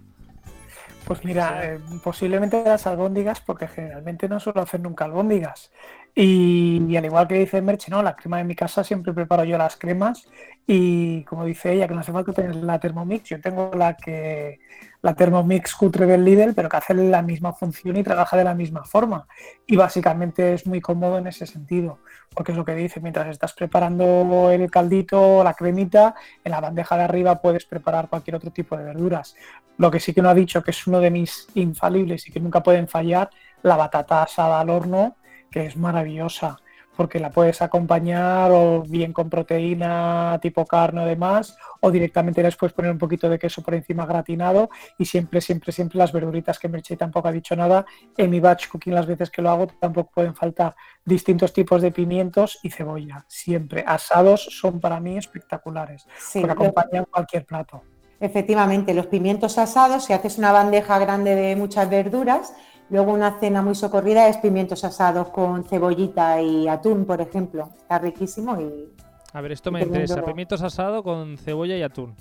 [1.06, 5.72] Pues mira, eh, posiblemente las albóndigas, porque generalmente no suelo hacer nunca albóndigas.
[6.16, 8.02] Y, al igual que dice Merche, ¿no?
[8.02, 10.28] La crema de mi casa siempre preparo yo las cremas
[10.68, 14.60] y como dice ella, que no hace falta tener la Thermomix, yo tengo la que
[15.04, 18.56] la Thermomix cutre del Lidl, pero que hace la misma función y trabaja de la
[18.56, 19.28] misma forma.
[19.68, 22.00] Y básicamente es muy cómodo en ese sentido,
[22.34, 26.96] porque es lo que dice, mientras estás preparando el caldito, la cremita, en la bandeja
[26.96, 29.36] de arriba puedes preparar cualquier otro tipo de verduras.
[29.78, 32.40] Lo que sí que no ha dicho, que es uno de mis infalibles y que
[32.40, 33.30] nunca pueden fallar,
[33.62, 35.18] la batata asada al horno
[35.52, 36.58] que es maravillosa,
[36.96, 42.56] porque la puedes acompañar o bien con proteína tipo carne o demás, o directamente les
[42.56, 46.60] puedes poner un poquito de queso por encima gratinado y siempre, siempre, siempre las verduritas
[46.60, 47.86] que Merche tampoco ha dicho nada.
[48.18, 51.92] En mi batch cooking las veces que lo hago tampoco pueden faltar distintos tipos de
[51.92, 53.26] pimientos y cebolla.
[53.28, 53.84] Siempre.
[53.86, 57.82] Asados son para mí espectaculares, porque acompañan cualquier plato.
[58.20, 62.54] Efectivamente, los pimientos asados, si haces una bandeja grande de muchas verduras,
[62.94, 67.72] Luego una cena muy socorrida es pimientos asados con cebollita y atún, por ejemplo.
[67.76, 68.94] Está riquísimo y...
[69.34, 70.24] A ver, esto me interesa.
[70.24, 72.14] Pimientos asados con cebolla y atún.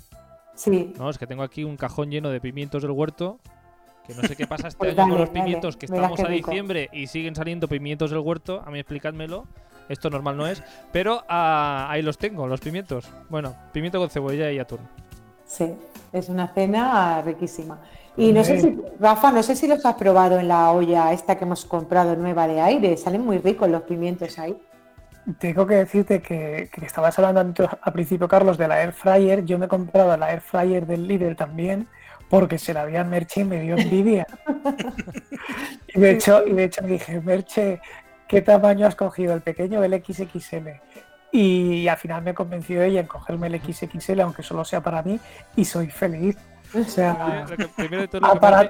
[0.55, 0.91] Sí.
[0.97, 3.39] No, es que tengo aquí un cajón lleno de pimientos del huerto.
[4.07, 6.89] Que no sé qué pasa este pues año con los pimientos, que estamos a diciembre
[6.91, 8.63] y siguen saliendo pimientos del huerto.
[8.65, 9.45] A mí explicádmelo.
[9.89, 10.63] Esto normal no es.
[10.91, 13.07] Pero ah, ahí los tengo, los pimientos.
[13.29, 14.79] Bueno, pimiento con cebolla y atún.
[15.45, 15.71] Sí,
[16.11, 17.77] es una cena riquísima.
[18.15, 21.37] Y no sé si, Rafa, no sé si los has probado en la olla esta
[21.37, 22.95] que hemos comprado nueva de aire.
[22.97, 24.55] Salen muy ricos los pimientos ahí.
[25.39, 29.43] tengo que decirte que, que estabas hablando al principio, Carlos, de la Air Fryer.
[29.45, 31.87] Yo me he comprado la Air Fryer del líder también
[32.33, 34.25] porque se la había Merche y me dio envidia.
[35.87, 37.79] y, de hecho, y de hecho me dije, Merche,
[38.27, 39.35] ¿qué tamaño has cogido?
[39.35, 40.69] ¿El pequeño o el XXL?
[41.31, 45.19] Y al final me convenció ella en cogerme el XXL, aunque solo sea para mí,
[45.55, 46.35] y soy feliz.
[46.75, 47.45] O sea,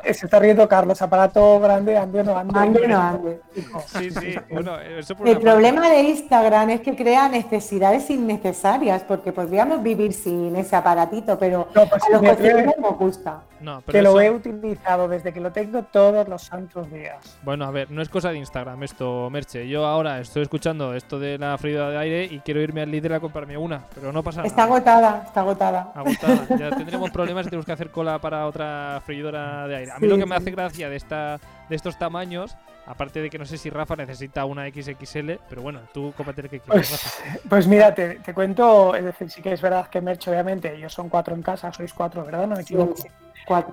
[0.04, 2.88] se está riendo Carlos, aparato grande, ande no ande.
[2.88, 3.42] no ande.
[3.88, 4.36] Sí, sí.
[4.52, 10.76] Bueno, el problema de Instagram es que crea necesidades innecesarias, porque podríamos vivir sin ese
[10.76, 13.42] aparatito, pero pues a los cocineros nos gusta.
[13.64, 17.40] No, que lo he utilizado desde que lo tengo todos los santos días.
[17.44, 19.70] Bueno, a ver, no es cosa de Instagram esto, Merche.
[19.70, 23.14] Yo ahora estoy escuchando esto de la freidora de aire y quiero irme al líder
[23.14, 24.48] a comprarme una, pero no pasa nada.
[24.48, 25.92] Está agotada, está agotada.
[25.96, 26.58] Agotada.
[26.58, 29.92] Ya tendremos problemas y tenemos que hacer cola para otra freidora de aire.
[29.92, 33.40] A mí lo que me hace gracia de, esta, de estos tamaños Aparte de que
[33.40, 37.22] no sé si Rafa necesita una XXL, pero bueno, tú cómprate el que quieras.
[37.24, 40.94] Pues, pues, mira, te, cuento, es decir, sí que es verdad que Merch, obviamente, ellos
[40.94, 42.46] son cuatro en casa, sois cuatro, ¿verdad?
[42.46, 42.96] No me equivoco.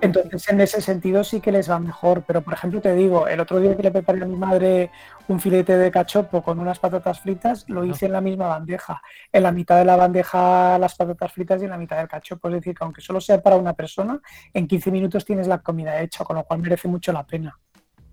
[0.01, 2.23] Entonces, en ese sentido sí que les va mejor.
[2.25, 4.91] Pero, por ejemplo, te digo, el otro día que le preparé a mi madre
[5.27, 9.01] un filete de cachopo con unas patatas fritas, lo hice en la misma bandeja.
[9.31, 12.47] En la mitad de la bandeja las patatas fritas y en la mitad del cachopo.
[12.49, 14.19] Es decir, que aunque solo sea para una persona,
[14.53, 17.57] en 15 minutos tienes la comida hecha, con lo cual merece mucho la pena.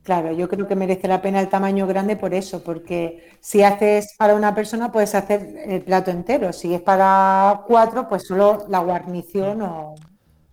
[0.09, 4.15] Claro, yo creo que merece la pena el tamaño grande por eso, porque si haces
[4.17, 8.79] para una persona puedes hacer el plato entero, si es para cuatro, pues solo la
[8.79, 9.97] guarnición o,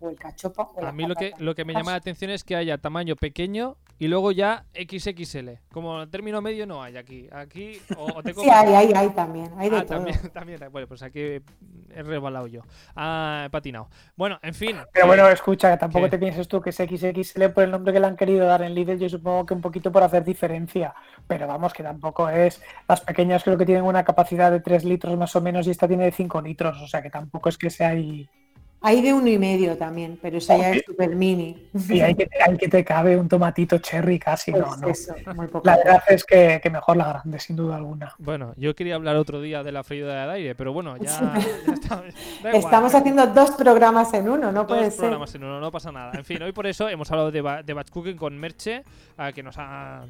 [0.10, 0.74] el cachopo.
[0.82, 3.78] a mí lo que, lo que me llama la atención es que haya tamaño pequeño
[3.98, 5.52] y luego ya XXL.
[5.72, 7.30] Como término medio no hay aquí.
[7.32, 9.52] Aquí o, Sí, hay, hay, hay también.
[9.58, 9.98] Hay de ah, todo.
[9.98, 10.60] También, también.
[10.72, 12.62] Bueno, pues aquí he rebalado yo.
[12.96, 13.90] Ah, he patinado.
[14.18, 14.78] Bueno, en fin.
[14.92, 18.08] Pero bueno, escucha, tampoco te pienses tú que es XXL por el nombre que le
[18.08, 19.00] han querido dar en líder.
[19.00, 20.94] Yo supongo que un poquito por hacer diferencia.
[21.26, 22.62] Pero vamos, que tampoco es.
[22.90, 25.88] Las pequeñas creo que tienen una capacidad de 3 litros más o menos y esta
[25.88, 26.82] tiene de 5 litros.
[26.82, 28.30] O sea que tampoco es que sea ahí.
[28.88, 31.70] Hay de uno y medio también, pero esa ya es super mini.
[31.90, 34.76] Y hay que, hay que te cabe un tomatito cherry casi, ¿no?
[34.80, 35.12] Pues
[35.64, 38.14] la verdad es que, mejor la grande, sin duda alguna.
[38.20, 41.34] Bueno, yo quería hablar otro día de la freidora de aire, pero bueno, ya,
[41.74, 42.04] está,
[42.54, 44.90] Estamos haciendo dos programas en uno, no puede ser.
[44.92, 46.12] Dos programas en uno, no pasa nada.
[46.14, 48.84] En fin, hoy por eso hemos hablado de, de batch cooking con Merche,
[49.34, 50.06] que nos ha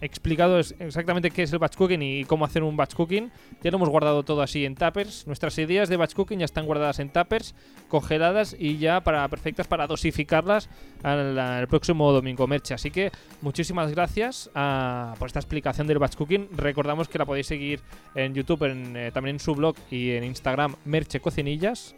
[0.00, 3.30] explicado exactamente qué es el batch cooking y cómo hacer un batch cooking.
[3.62, 5.26] Ya lo hemos guardado todo así en tuppers.
[5.26, 7.54] Nuestras ideas de batch cooking ya están guardadas en tuppers,
[7.88, 10.68] congeladas y ya para perfectas para dosificarlas
[11.02, 12.74] al, próximo domingo merche.
[12.74, 16.48] Así que muchísimas gracias ah, por esta explicación del batch cooking.
[16.52, 17.80] Recordamos que la podéis seguir
[18.14, 21.94] en YouTube, en, eh, también en su blog y en Instagram Merche Cocinillas.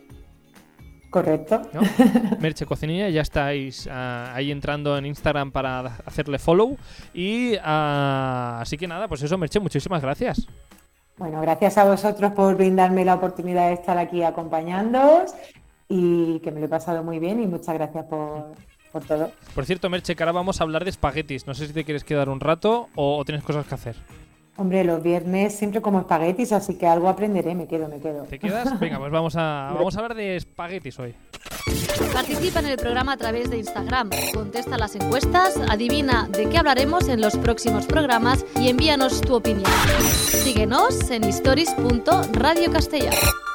[1.11, 1.62] Correcto.
[2.40, 6.77] Merche Cocinilla, ya estáis ah, ahí entrando en Instagram para hacerle follow.
[7.14, 10.47] Y ah, así que nada, pues eso, Merche, muchísimas gracias.
[11.16, 15.35] Bueno, gracias a vosotros por brindarme la oportunidad de estar aquí acompañándoos
[15.88, 18.55] y que me lo he pasado muy bien y muchas gracias por,
[19.07, 19.33] todo.
[19.55, 21.47] Por cierto, Merche, que ahora vamos a hablar de espaguetis.
[21.47, 23.97] No sé si te quieres quedar un rato o tienes cosas que hacer.
[24.59, 28.25] Hombre, los viernes siempre como espaguetis, así que algo aprenderé, me quedo, me quedo.
[28.25, 28.81] ¿Te quedas?
[28.81, 31.14] Venga, pues vamos a, vamos a hablar de espaguetis hoy.
[32.12, 37.09] Participa en el programa a través de Instagram, contesta las encuestas, adivina de qué hablaremos
[37.09, 39.71] en los próximos programas y envíanos tu opinión.
[40.03, 43.47] Síguenos en stories.radiocastellano.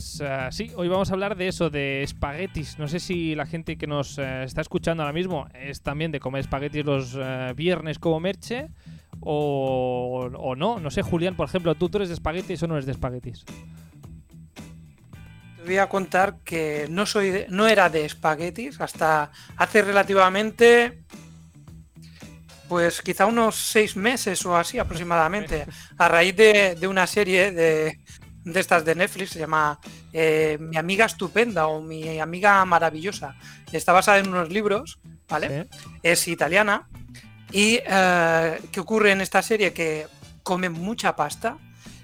[0.00, 2.78] Pues eh, sí, hoy vamos a hablar de eso, de espaguetis.
[2.78, 6.20] No sé si la gente que nos eh, está escuchando ahora mismo es también de
[6.20, 8.70] comer espaguetis los eh, viernes como merche
[9.20, 10.80] o, no.
[10.80, 13.44] No sé, Julián, por ejemplo, ¿tú, eres de espaguetis o no eres de espaguetis?
[15.58, 21.02] Te voy a contar que no, soy no era de espaguetis hasta hace relativamente
[22.70, 25.66] pues quizá unos seis meses o así aproximadamente,
[25.98, 27.98] a raíz de una serie de,
[28.44, 29.78] de estas de Netflix, se llama
[30.12, 33.36] eh, Mi amiga estupenda o Mi amiga maravillosa.
[33.72, 34.98] Está basada en unos libros,
[35.28, 35.68] ¿vale?
[36.02, 36.88] Es italiana.
[37.52, 39.72] Y eh, ¿qué ocurre en esta serie?
[39.72, 40.06] Que
[40.42, 41.58] come mucha pasta.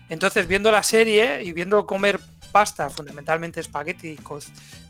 [0.09, 2.21] Entonces, viendo la serie y viendo comer
[2.53, 4.17] pasta, fundamentalmente espagueti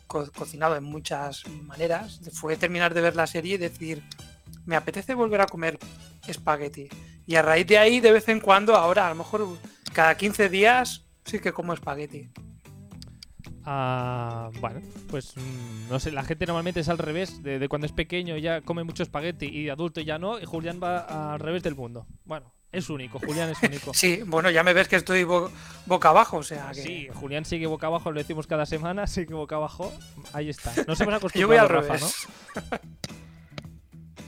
[0.06, 4.02] cocinado en muchas maneras, fue terminar de ver la serie y decir,
[4.66, 5.78] me apetece volver a comer
[6.26, 6.88] espagueti.
[7.26, 9.46] Y a raíz de ahí, de vez en cuando, ahora a lo mejor
[9.92, 12.30] cada 15 días Sí que como espagueti.
[13.68, 17.92] Ah, bueno, pues mm, no sé, la gente normalmente es al revés, de, cuando es
[17.92, 21.64] pequeño ya come mucho espagueti y de adulto ya no, y Julián va al revés
[21.64, 22.06] del mundo.
[22.24, 23.92] Bueno, Es único, Julián es único.
[23.94, 26.82] sí, bueno, ya me ves que estoy boca abajo, o sea que...
[26.82, 29.92] Sí, Julián sigue boca abajo, lo decimos cada semana, sigue boca abajo.
[30.32, 30.72] Ahí está.
[30.86, 32.02] Nos hemos acostumbrado, Yo voy al revés.
[32.54, 32.78] ¿no?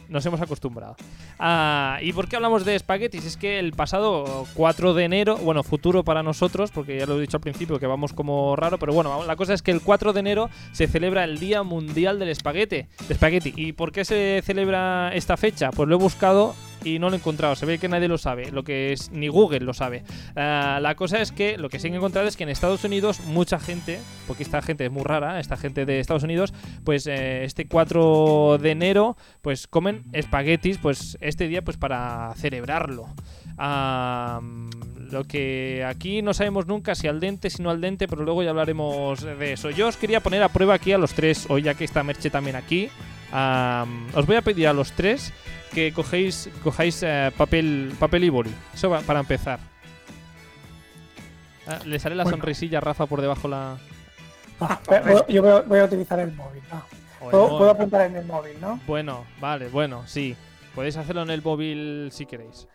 [0.09, 0.97] Nos hemos acostumbrado.
[1.39, 3.25] Ah, ¿Y por qué hablamos de espaguetis?
[3.25, 7.21] Es que el pasado 4 de enero, bueno, futuro para nosotros, porque ya lo he
[7.21, 10.13] dicho al principio que vamos como raro, pero bueno, la cosa es que el 4
[10.13, 12.87] de enero se celebra el Día Mundial del Espagueti.
[13.07, 13.53] De espagueti.
[13.57, 15.71] ¿Y por qué se celebra esta fecha?
[15.71, 17.57] Pues lo he buscado y no lo he encontrado.
[17.57, 20.05] Se ve que nadie lo sabe, lo que es ni Google lo sabe.
[20.37, 23.21] Ah, la cosa es que lo que sí he encontrado es que en Estados Unidos
[23.27, 26.53] mucha gente, porque esta gente es muy rara, esta gente de Estados Unidos,
[26.85, 33.07] pues eh, este 4 de enero, pues comen espaguetis, pues este día pues para celebrarlo.
[35.11, 38.43] lo que aquí no sabemos nunca si al dente, si no al dente, pero luego
[38.43, 39.71] ya hablaremos de eso.
[39.71, 42.31] Yo os quería poner a prueba aquí a los tres, hoy ya que está Merche
[42.31, 42.91] también aquí.
[43.33, 45.33] Os voy a pedir a los tres
[45.73, 48.55] que cogéis, cojáis eh, papel, papel y boli.
[48.75, 49.61] Eso va, para empezar.
[51.67, 53.77] Ah, ¿Le sale la sonrisilla a Rafa por debajo la...?
[54.61, 54.81] Ah,
[55.29, 56.63] yo voy a, utilizar el móvil.
[57.31, 58.81] ¿Puedo, apuntar en el móvil, ¿no?
[58.87, 60.35] Bueno, vale, bueno, sí.
[60.75, 62.67] Podéis hacerlo en el móvil si queréis.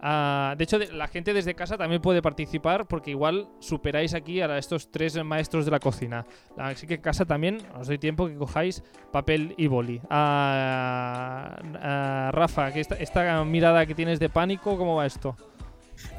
[0.00, 4.58] Ah, de hecho, la gente desde casa también puede participar porque igual superáis aquí a
[4.58, 6.26] estos tres maestros de la cocina.
[6.56, 10.00] Así que en casa también os doy tiempo que cojáis papel y boli.
[10.10, 15.36] Ah, ah, Rafa, que esta, mirada que tienes de pánico, ¿cómo va esto?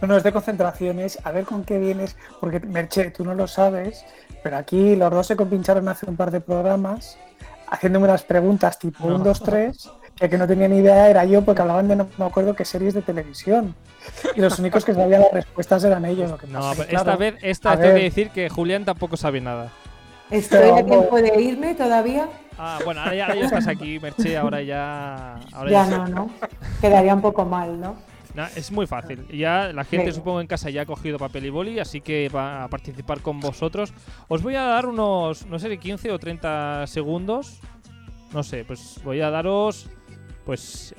[0.01, 1.19] No, es de concentraciones.
[1.23, 4.05] A ver con qué vienes, porque Merche, tú no lo sabes,
[4.41, 7.17] pero aquí los dos se compincharon hace un par de programas
[7.69, 11.43] haciéndome unas preguntas tipo 1, 2, 3 que, que no tenía ni idea era yo
[11.43, 13.75] porque hablaban de no me acuerdo qué series de televisión.
[14.35, 16.33] Y los únicos que sabían las respuestas eran ellos.
[16.49, 19.71] no, esta vez, esta tengo que decir que Julián tampoco sabe nada.
[20.29, 22.27] ¿Estoy a tiempo de irme todavía?
[22.57, 25.39] Ah, bueno, ahora ya, estás aquí, Merche, ahora ya...
[25.69, 26.29] ya, no, ¿no?
[26.81, 27.95] Quedaría un poco mal, ¿no?
[28.55, 29.27] es muy fácil.
[29.29, 32.63] Ya la gente, supongo, en casa ya ha cogido papel y boli, así que va
[32.63, 33.93] a participar con vosotros.
[34.27, 37.59] Os voy a dar unos, no sé, 15 o 30 segundos.
[38.33, 39.89] No sé, pues voy a daros
[40.47, 40.95] pues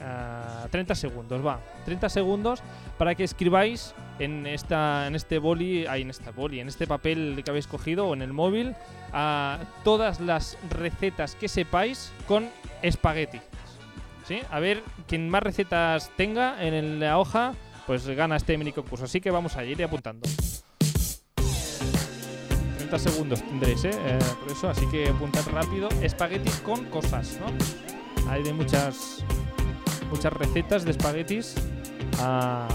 [0.71, 1.59] 30 segundos, va.
[1.87, 2.63] 30 segundos
[2.99, 8.09] para que escribáis en esta en este boli, en en este papel que habéis cogido
[8.09, 8.77] o en el móvil
[9.85, 12.51] todas las recetas que sepáis con
[12.83, 13.41] espagueti.
[14.27, 14.41] ¿Sí?
[14.51, 17.55] A ver, quien más recetas tenga en la hoja,
[17.87, 19.07] pues gana este mini concurso.
[19.07, 20.29] Así que vamos a ir apuntando.
[22.77, 23.93] 30 segundos tendréis, ¿eh?
[23.95, 24.19] ¿eh?
[24.43, 25.89] Por eso, así que apuntad rápido.
[26.03, 27.47] Espaguetis con cosas, ¿no?
[28.29, 29.25] hay de muchas
[30.11, 31.55] muchas recetas de espaguetis.
[32.19, 32.69] Ah,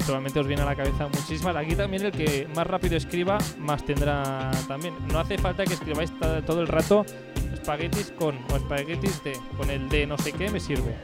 [0.00, 1.56] seguramente os viene a la cabeza muchísimas.
[1.56, 4.94] Aquí también el que más rápido escriba, más tendrá también.
[5.12, 6.12] No hace falta que escribáis
[6.46, 7.04] todo el rato
[7.52, 10.96] espaguetis con o espaguetis de con el de no sé qué me sirve.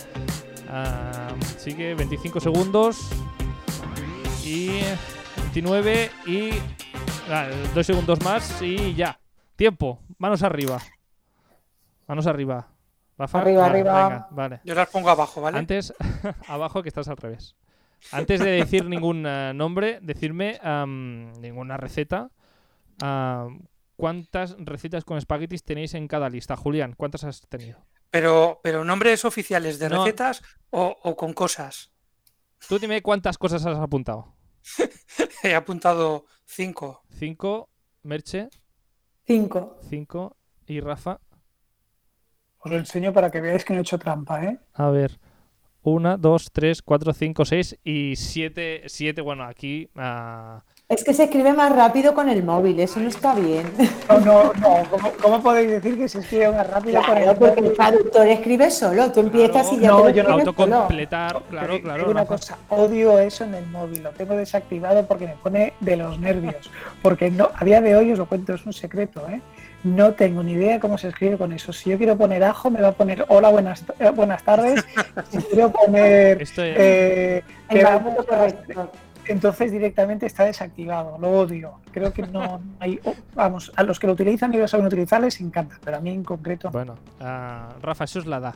[0.68, 3.10] Ah, sigue 25 segundos
[4.44, 4.80] y
[5.36, 6.50] 29 y
[7.30, 9.18] ah, dos segundos más y ya.
[9.56, 10.00] Tiempo.
[10.18, 10.80] Manos arriba.
[12.06, 12.68] Manos arriba.
[13.18, 14.28] Arriba, arriba.
[14.30, 14.60] vale.
[14.64, 15.58] Yo las pongo abajo, ¿vale?
[15.58, 15.92] Antes,
[16.46, 17.56] abajo que estás al revés.
[18.12, 20.60] Antes de decir ningún eh, nombre, decirme
[21.40, 22.30] ninguna receta.
[23.96, 26.56] ¿Cuántas recetas con espaguetis tenéis en cada lista?
[26.56, 27.84] Julián, ¿cuántas has tenido?
[28.10, 31.90] Pero, pero nombres oficiales de recetas o, con cosas.
[32.68, 34.34] Tú dime cuántas cosas has apuntado.
[35.42, 37.02] He apuntado cinco.
[37.10, 37.70] Cinco,
[38.02, 38.48] Merche.
[39.26, 39.78] Cinco.
[39.88, 40.36] Cinco.
[40.66, 41.20] ¿Y Rafa?
[42.60, 44.58] Os lo enseño para que veáis que no he hecho trampa, ¿eh?
[44.74, 45.18] A ver.
[45.82, 48.82] Una, dos, tres, cuatro, cinco, seis y siete.
[48.86, 49.88] Siete, bueno, aquí.
[49.94, 50.60] Uh...
[50.88, 53.70] Es que se escribe más rápido con el móvil, eso no está bien.
[54.08, 54.82] No, no, no.
[55.20, 57.38] ¿Cómo, podéis decir que se escribe más rápido con el móvil?
[57.38, 62.10] Porque el traductor escribe solo, tú empiezas y ya no, yo no autocompletar, claro, claro.
[62.10, 66.18] Una cosa, odio eso en el móvil, lo tengo desactivado porque me pone de los
[66.18, 66.70] nervios.
[67.02, 69.42] Porque no, a día de hoy os lo cuento, es un secreto, ¿eh?
[69.84, 71.72] No tengo ni idea cómo se escribe con eso.
[71.72, 74.84] Si yo quiero poner ajo, me va a poner hola, buenas, eh, buenas tardes.
[75.30, 76.44] si quiero poner.
[76.58, 77.42] Eh,
[79.26, 81.18] entonces directamente está desactivado.
[81.18, 81.80] Lo odio.
[81.92, 82.98] Creo que no hay.
[83.04, 86.00] Oh, vamos, a los que lo utilizan y lo saben utilizar les encanta, pero a
[86.00, 86.70] mí en concreto.
[86.70, 88.54] Bueno, uh, Rafa, eso es la edad.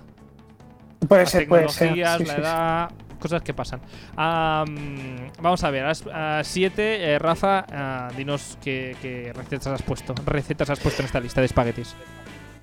[1.07, 1.97] Puede ser, puede ser.
[1.97, 2.91] la edad,
[3.23, 3.81] cosas que pasan.
[4.17, 10.15] vamos a ver, a 7, eh, Rafa, dinos qué, recetas has puesto.
[10.27, 11.95] Recetas has puesto en esta lista de espaguetis.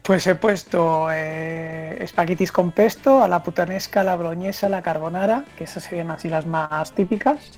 [0.03, 5.65] Pues he puesto eh, espaguetis con pesto, a la putanesca, la broñesa, la carbonara, que
[5.65, 7.51] esas serían así las más típicas.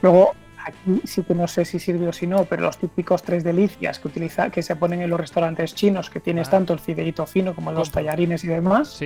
[0.00, 0.32] Luego,
[0.64, 3.98] aquí sí que no sé si sirve o si no, pero los típicos tres delicias
[3.98, 6.52] que utiliza, que se ponen en los restaurantes chinos, que tienes ah.
[6.52, 9.00] tanto el fideíto fino como los tallarines y demás.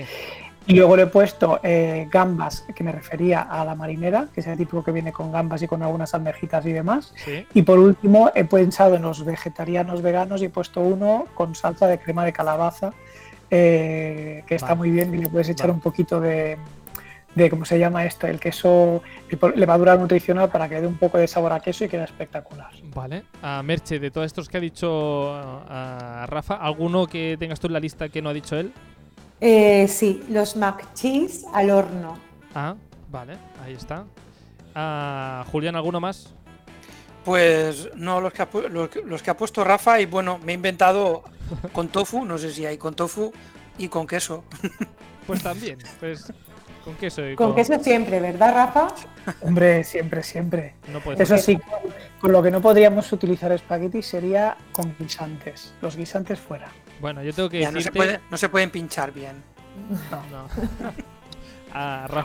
[0.69, 4.47] Y luego le he puesto eh, gambas, que me refería a la marinera, que es
[4.49, 7.14] el tipo que viene con gambas y con algunas almejitas y demás.
[7.55, 11.87] Y por último, he pensado en los vegetarianos veganos y he puesto uno con salsa
[11.87, 12.93] de crema de calabaza,
[13.49, 16.59] eh, que está muy bien y le puedes echar un poquito de,
[17.37, 18.27] de, ¿cómo se llama esto?
[18.27, 19.03] El queso,
[19.55, 22.71] levadura nutricional para que dé un poco de sabor a queso y quede espectacular.
[22.93, 23.23] Vale.
[23.41, 27.75] A Merche, de todos estos que ha dicho a Rafa, ¿alguno que tengas tú en
[27.75, 28.73] la lista que no ha dicho él?
[29.41, 32.18] Eh, sí, los mac cheese al horno.
[32.55, 32.74] Ah,
[33.11, 34.05] vale, ahí está.
[34.74, 36.32] Ah, Julián, ¿alguno más?
[37.24, 41.24] Pues no, los que, ha, los, que ha puesto Rafa y bueno, me he inventado
[41.72, 43.32] con tofu, no sé si hay con tofu
[43.78, 44.45] y con queso.
[45.26, 46.32] Pues también, pues
[46.84, 47.20] con queso.
[47.34, 48.95] con, queso siempre, ¿verdad, Rafa?
[49.43, 50.76] Hombre, siempre, siempre.
[51.18, 51.59] Eso sí,
[52.20, 55.74] con lo que no podríamos utilizar espaguetis sería con guisantes.
[55.82, 56.68] Los guisantes fuera.
[57.01, 59.43] Bueno, yo tengo que ya, no, se puede, no se pueden pinchar bien.
[60.11, 60.49] No.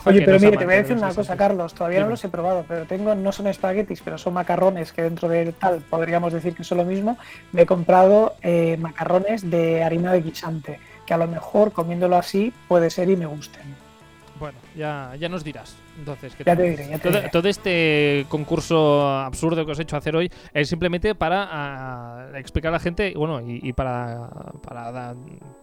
[0.06, 1.74] Oye, pero mire, te voy a decir una cosa, Carlos.
[1.74, 5.28] Todavía no los he probado, pero tengo, no son espaguetis, pero son macarrones que dentro
[5.28, 7.18] de tal podríamos decir que son lo mismo.
[7.52, 12.54] Me he comprado eh, macarrones de harina de guisante, que a lo mejor comiéndolo así
[12.68, 13.76] puede ser y me gusten.
[14.40, 15.76] Bueno, ya, ya nos dirás.
[16.02, 17.00] Entonces, ya te diré,
[17.32, 22.70] todo, este concurso absurdo que os he hecho hacer hoy es simplemente para ah, explicar
[22.70, 24.30] a la gente, bueno, y, para,
[24.64, 25.16] para,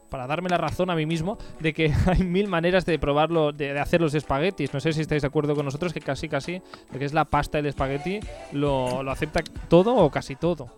[0.08, 3.78] para, darme la razón a mí mismo de que hay mil maneras de probarlo, de,
[3.80, 4.72] hacer los espaguetis.
[4.72, 6.62] No sé si estáis de acuerdo con nosotros que casi, casi,
[6.92, 8.20] lo que es la pasta del espagueti,
[8.52, 10.70] lo, lo acepta todo o casi todo.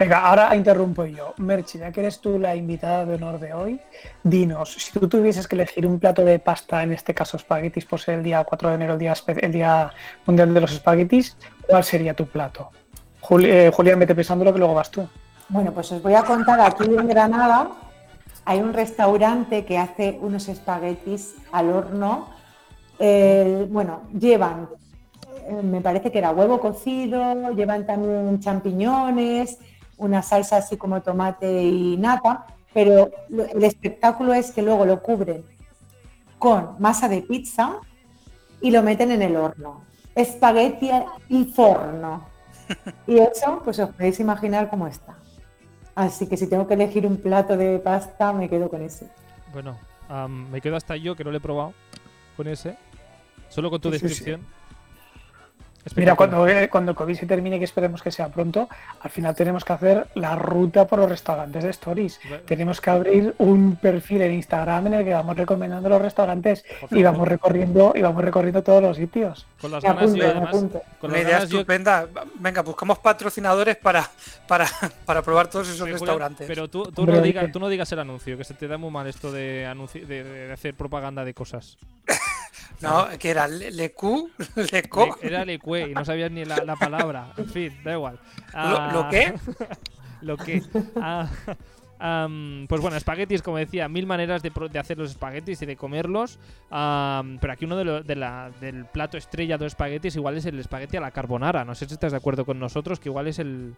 [0.00, 1.34] Venga, ahora interrumpo yo.
[1.36, 3.78] Merchi, ya que eres tú la invitada de honor de hoy,
[4.22, 8.00] dinos, si tú tuvieses que elegir un plato de pasta, en este caso espaguetis, por
[8.00, 9.92] ser el día 4 de enero, el día, el día
[10.24, 11.36] mundial de los espaguetis,
[11.68, 12.70] ¿cuál sería tu plato?
[13.42, 15.06] Eh, Julián, vete pensando lo que luego vas tú.
[15.50, 17.68] Bueno, pues os voy a contar, aquí en Granada
[18.46, 22.30] hay un restaurante que hace unos espaguetis al horno.
[22.98, 24.66] bueno, llevan,
[25.46, 29.58] eh, me parece que era huevo cocido, llevan también champiñones,
[30.00, 35.44] una salsa así como tomate y nata, pero el espectáculo es que luego lo cubren
[36.38, 37.76] con masa de pizza
[38.60, 39.84] y lo meten en el horno.
[40.14, 40.90] Espagueti
[41.28, 42.26] y forno.
[43.06, 45.16] Y eso, pues os podéis imaginar cómo está.
[45.94, 49.10] Así que si tengo que elegir un plato de pasta, me quedo con ese.
[49.52, 49.76] Bueno,
[50.28, 51.74] me quedo hasta yo, que no lo he probado
[52.36, 52.76] con ese.
[53.48, 54.46] Solo con tu descripción.
[55.96, 58.68] Mira, cuando, eh, cuando el COVID se termine, que esperemos que sea pronto,
[59.00, 62.20] al final tenemos que hacer la ruta por los restaurantes de Stories.
[62.46, 67.02] Tenemos que abrir un perfil en Instagram en el que vamos recomendando los restaurantes y
[67.02, 69.46] vamos recorriendo y vamos recorriendo todos los sitios.
[69.60, 70.10] Con las ganas,
[71.00, 72.06] con la idea estupenda.
[72.34, 74.08] Venga, buscamos patrocinadores para,
[74.46, 74.66] para,
[75.04, 76.46] para probar todos esos restaurantes.
[76.46, 78.90] Pero tú, tú, no digas, tú no digas el anuncio, que se te da muy
[78.90, 79.66] mal esto de,
[80.06, 81.78] de hacer propaganda de cosas.
[82.80, 84.30] No, que era Lecu,
[84.72, 85.18] Leco.
[85.22, 87.32] Era Lecue y no sabías ni la, palabra.
[87.36, 88.18] En fin, da igual.
[88.92, 89.34] ¿Lo, qué?
[90.22, 90.62] lo que.
[90.96, 91.28] Ah,
[92.68, 96.38] pues bueno, espaguetis, como decía, mil maneras de, hacer los espaguetis y de comerlos.
[96.70, 98.02] pero aquí uno de,
[98.60, 101.64] del plato estrella de los espaguetis igual es el espagueti a la carbonara.
[101.64, 103.74] No sé si estás de acuerdo con nosotros, que igual es el,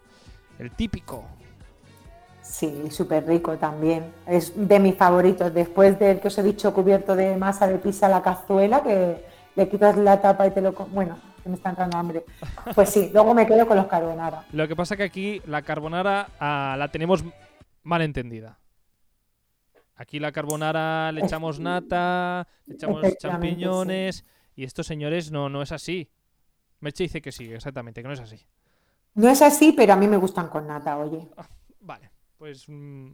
[0.59, 1.27] el típico.
[2.53, 4.13] Sí, súper rico también.
[4.27, 5.51] Es de mis favoritos.
[5.51, 9.25] Después del que os he dicho cubierto de masa de pizza a la cazuela, que
[9.55, 10.71] le quitas la tapa y te lo...
[10.71, 12.23] Bueno, que me está dando hambre.
[12.75, 14.45] Pues sí, luego me quedo con los carbonara.
[14.51, 17.23] Lo que pasa que aquí la carbonara ah, la tenemos
[17.81, 18.59] mal entendida.
[19.95, 24.25] Aquí la carbonara le echamos nata, le echamos champiñones
[24.55, 26.07] y estos señores no, no es así.
[26.81, 28.45] Merche dice que sí, exactamente, que no es así.
[29.15, 31.27] No es así, pero a mí me gustan con nata, oye.
[31.35, 31.47] Ah,
[31.79, 32.12] vale
[32.43, 32.65] pues...
[32.67, 33.13] Mm,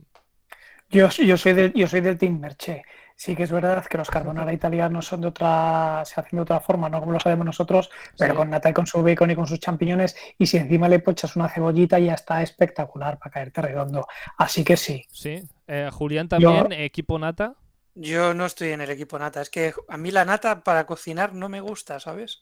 [0.90, 2.82] yo, yo, soy de, yo soy del Team Merche.
[3.16, 6.60] Sí que es verdad que los carbonara italianos son de otra, se hacen de otra
[6.60, 9.46] forma, no como lo sabemos nosotros, pero con nata y con su bacon y con
[9.46, 14.08] sus champiñones, y si encima le pochas una cebollita ya está espectacular para caerte redondo.
[14.38, 15.06] Así que sí.
[15.12, 15.44] Sí.
[15.68, 17.54] Eh, Julián también, equipo nata.
[17.94, 21.36] Yo no estoy en el equipo nata, es que a mí la nata para cocinar
[21.36, 22.42] no me gusta, ¿sabes?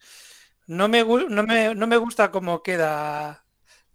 [0.68, 3.47] No me, no me, no me gusta cómo queda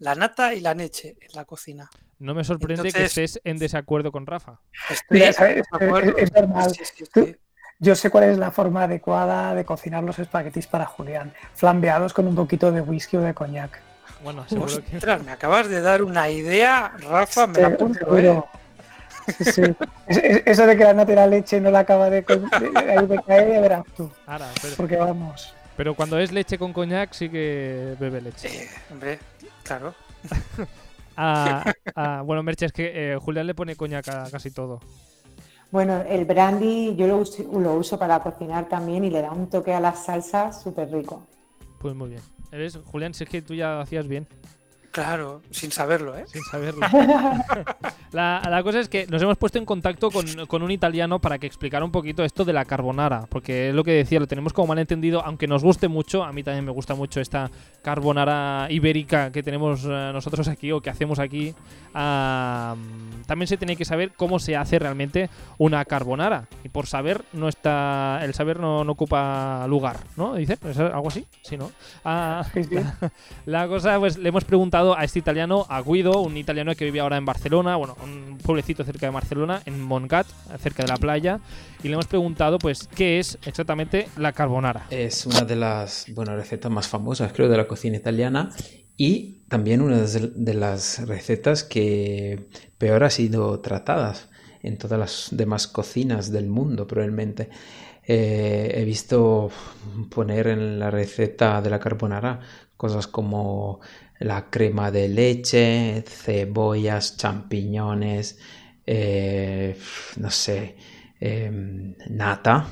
[0.03, 1.88] la nata y la leche en la cocina.
[2.18, 4.59] No me sorprende que estés en desacuerdo con Rafa.
[4.90, 6.72] es, normal.
[7.78, 11.32] Yo sé cuál es la forma adecuada de cocinar los espaguetis para Julián.
[11.55, 13.80] Flambeados con un poquito de whisky o de coñac.
[14.24, 14.44] Bueno,
[15.24, 18.42] me acabas de dar una idea, Rafa, me la apunto, ¿eh?
[20.46, 23.84] Eso de que la nata y la leche no la acaba de, caer, ya verás
[23.96, 24.11] tú.
[24.76, 25.55] Porque vamos.
[25.76, 28.64] Pero cuando es leche con coñac sí que bebe leche.
[28.64, 29.18] Eh, hombre,
[29.63, 29.95] claro.
[31.15, 31.63] Ah,
[31.95, 34.81] ah, bueno, Merche, es que eh, Julián le pone coñac a casi todo.
[35.71, 39.49] Bueno, el brandy yo lo uso, lo uso para cocinar también y le da un
[39.49, 41.27] toque a las salsas súper rico.
[41.81, 42.23] Pues muy bien.
[42.51, 44.27] ¿Eres, Julián, si es que tú ya hacías bien.
[44.93, 46.24] Claro, sin saberlo, ¿eh?
[46.26, 46.86] Sin saberlo.
[48.12, 51.82] la, cosa es que nos hemos puesto en contacto con, un italiano para que explicara
[51.82, 54.78] un poquito esto de la carbonara, porque es lo que decía, lo tenemos como mal
[54.78, 59.43] entendido, aunque nos guste mucho, a mí también me gusta mucho esta carbonara ibérica que
[59.43, 61.55] tenemos eh, nosotros aquí o que hacemos aquí.
[61.95, 66.49] también se tiene que saber cómo se hace realmente una carbonara.
[66.64, 70.34] Y por saber, no está el saber no, ocupa lugar, ¿no?
[70.34, 71.26] Dice, ¿Es algo así?
[71.40, 71.72] Sí, ¿no?
[72.05, 72.45] Ah,
[73.47, 77.01] la cosa, pues le hemos preguntado a este italiano, a Guido, un italiano que vive
[77.01, 80.26] ahora en Barcelona, bueno, un pueblecito cerca de Barcelona, en Montgat,
[80.59, 81.41] cerca de la playa,
[81.83, 84.87] y le hemos preguntado, pues, qué es exactamente la carbonara.
[84.91, 88.51] Es una de las, bueno, recetas más famosas, creo, de la cocina italiana
[88.97, 94.28] y también una de las recetas que peor ha sido tratadas
[94.62, 97.51] en todas las demás cocinas del mundo, probablemente.
[98.05, 99.51] Eh, he visto
[100.11, 102.41] poner en la receta de la carbonara
[102.76, 103.80] cosas como
[104.23, 108.39] la crema de leche, cebollas, champiñones,
[108.87, 109.77] eh,
[110.16, 110.77] no sé,
[111.20, 112.66] em, nata.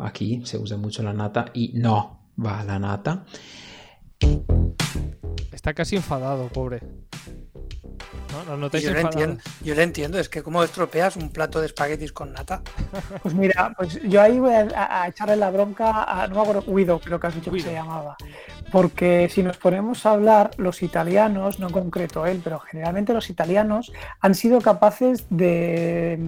[0.00, 3.24] Aquí se usa mucho la nata y no va la nata.
[5.52, 6.80] Está casi enfadado, pobre.
[8.72, 12.32] Yo, le entiendo, yo, le entiendo, es que cómo estropeas un plato de espaguetis con
[12.32, 12.62] nata.
[13.22, 17.00] Pues mira, pues yo ahí voy a, echarle la bronca a, no me acuerdo, Guido,
[17.00, 18.16] creo que has dicho que se llamaba.
[18.70, 23.30] Porque si nos ponemos a hablar, los italianos, no en concreto él, pero generalmente los
[23.30, 26.18] italianos han sido capaces de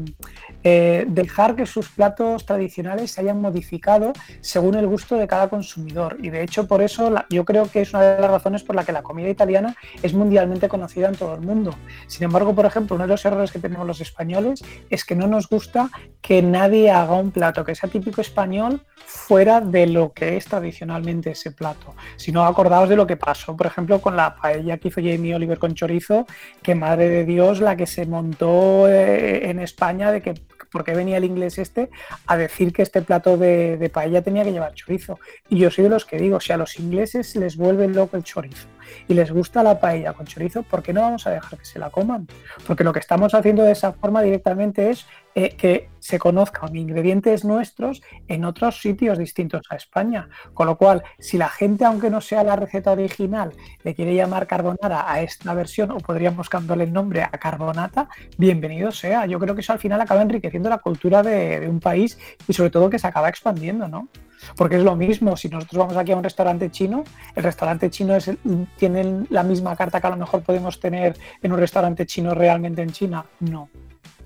[0.68, 6.16] eh, dejar que sus platos tradicionales se hayan modificado según el gusto de cada consumidor.
[6.20, 8.84] Y de hecho, por eso yo creo que es una de las razones por la
[8.84, 11.72] que la comida italiana es mundialmente conocida en todo el mundo.
[12.08, 15.28] Sin embargo, por ejemplo, uno de los errores que tenemos los españoles es que no
[15.28, 15.88] nos gusta
[16.20, 21.30] que nadie haga un plato que sea típico español fuera de lo que es tradicionalmente
[21.30, 21.94] ese plato.
[22.16, 25.36] Si no, acordaos de lo que pasó, por ejemplo, con la paella que hizo Jamie
[25.36, 26.26] Oliver con chorizo,
[26.60, 30.34] que madre de Dios, la que se montó eh, en España de que
[30.70, 31.90] por qué venía el inglés este
[32.26, 35.18] a decir que este plato de, de paella tenía que llevar chorizo.
[35.48, 38.24] Y yo soy de los que digo, si a los ingleses les vuelve loco el
[38.24, 38.68] chorizo
[39.08, 41.78] y les gusta la paella con chorizo, ¿por qué no vamos a dejar que se
[41.78, 42.26] la coman?
[42.66, 47.44] Porque lo que estamos haciendo de esa forma directamente es eh, que se conozcan ingredientes
[47.44, 50.28] nuestros en otros sitios distintos a España.
[50.54, 53.52] Con lo cual, si la gente, aunque no sea la receta original,
[53.84, 58.08] le quiere llamar carbonara a esta versión o podríamos cambiarle el nombre a carbonata,
[58.38, 59.26] bienvenido sea.
[59.26, 62.18] Yo creo que eso al final acaba enriqueciendo la cultura de, de un país
[62.48, 64.08] y sobre todo que se acaba expandiendo, ¿no?
[64.54, 68.14] Porque es lo mismo, si nosotros vamos aquí a un restaurante chino, el restaurante chino
[68.14, 68.30] es
[68.76, 72.82] tiene la misma carta que a lo mejor podemos tener en un restaurante chino realmente
[72.82, 73.24] en China.
[73.40, 73.68] No.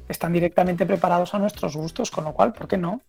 [0.09, 3.01] Están directamente preparados a nuestros gustos, con lo cual, ¿por qué no?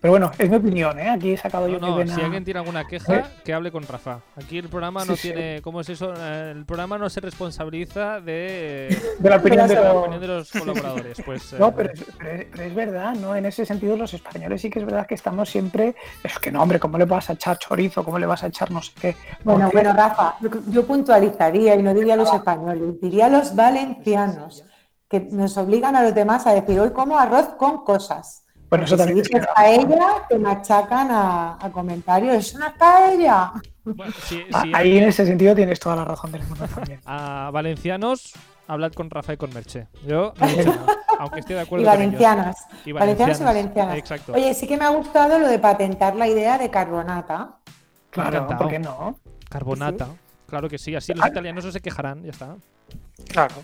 [0.00, 1.08] Pero bueno, es mi opinión, ¿eh?
[1.08, 3.24] Aquí he sacado yo no, Si alguien tiene alguna queja, ¿Eh?
[3.44, 4.20] que hable con Rafa.
[4.36, 5.60] Aquí el programa no tiene.
[5.60, 6.14] ¿Cómo es eso?
[6.16, 11.20] Eh, el programa no se responsabiliza de, de la opinión de, los colaboradores.
[11.24, 13.34] Pues, no, pero es, pero, es, verdad, ¿no?
[13.34, 15.96] En ese sentido, los españoles sí que es verdad que estamos siempre.
[16.22, 18.04] Es que no, hombre, ¿cómo le vas a echar chorizo?
[18.04, 19.16] ¿Cómo le vas a echar no sé qué?
[19.42, 20.36] Bueno, bueno, Rafa,
[20.68, 24.64] yo puntualizaría y no diría a los españoles, diría a los valencianos,
[25.08, 28.44] que nos obligan a los demás a decir hoy como arroz con cosas.
[28.70, 32.34] Bueno, eso también si dices paella, te machacan a, comentarios.
[32.36, 33.52] ¡Es una paella!
[34.52, 37.00] Ah, ahí en ese sentido tienes toda la razón del mundo también.
[37.06, 38.34] A valencianos,
[38.66, 39.86] hablad con Rafa y con Merche.
[40.06, 40.34] Yo,
[41.18, 41.84] aunque esté de acuerdo.
[41.84, 42.56] Y valencianas.
[42.84, 43.96] y valencianos y valencianas.
[43.96, 44.32] Exacto.
[44.34, 47.56] Oye, sí que me ha gustado lo de patentar la idea de carbonata.
[48.10, 49.18] Claro, ¿por qué no?
[49.48, 50.08] Carbonata.
[50.46, 52.56] Claro que sí, así los italianos no se quejarán, ya está.
[53.28, 53.54] Claro.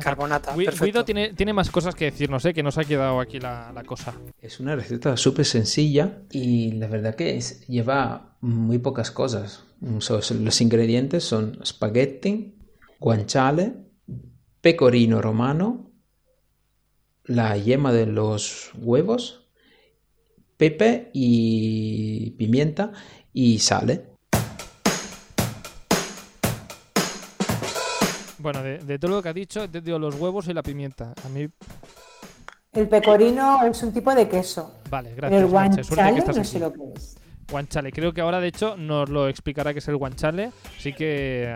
[0.00, 0.54] Carbonata.
[0.56, 2.54] Guido tiene, tiene, más cosas que decirnos, ¿eh?
[2.54, 4.14] que nos ha quedado aquí la, cosa.
[4.40, 9.64] Es una receta súper sencilla y la verdad que es, lleva muy pocas cosas.
[9.80, 12.58] los ingredientes son spaghetti,
[12.98, 13.74] guanciale,
[14.60, 15.90] pecorino romano,
[17.24, 19.48] la yema de los huevos,
[20.56, 22.92] pepe y pimienta
[23.32, 24.11] y sale.
[28.42, 31.14] Bueno, de, todo lo que ha dicho, te digo los huevos y la pimienta.
[31.24, 31.46] A mí.
[32.72, 34.74] El pecorino es un tipo de queso.
[34.90, 35.42] Vale, gracias.
[35.42, 37.16] El guanciale no sé lo que es.
[37.50, 41.54] Guanciale, creo que ahora de hecho nos lo explicará qué es el guanciale, así que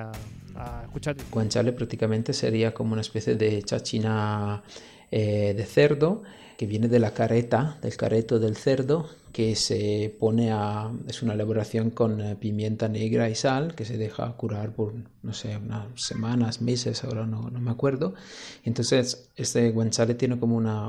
[0.55, 4.62] uh, Guanciale prácticamente sería como una especie de chachina
[5.11, 6.23] eh, de cerdo
[6.57, 10.91] que viene de la careta, del careto del cerdo, que se pone a...
[11.07, 15.35] es una elaboración con eh, pimienta negra y sal, que se deja curar por, no
[15.35, 18.15] sé, unas semanas, meses, ahora no, no me acuerdo.
[18.65, 20.89] Entonces, este guanciale tiene como una,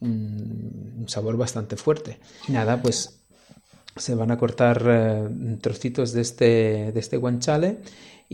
[0.00, 2.20] un, sabor bastante fuerte.
[2.48, 3.18] Nada, pues
[3.96, 7.80] se van a cortar eh, trocitos de este, de este guanchale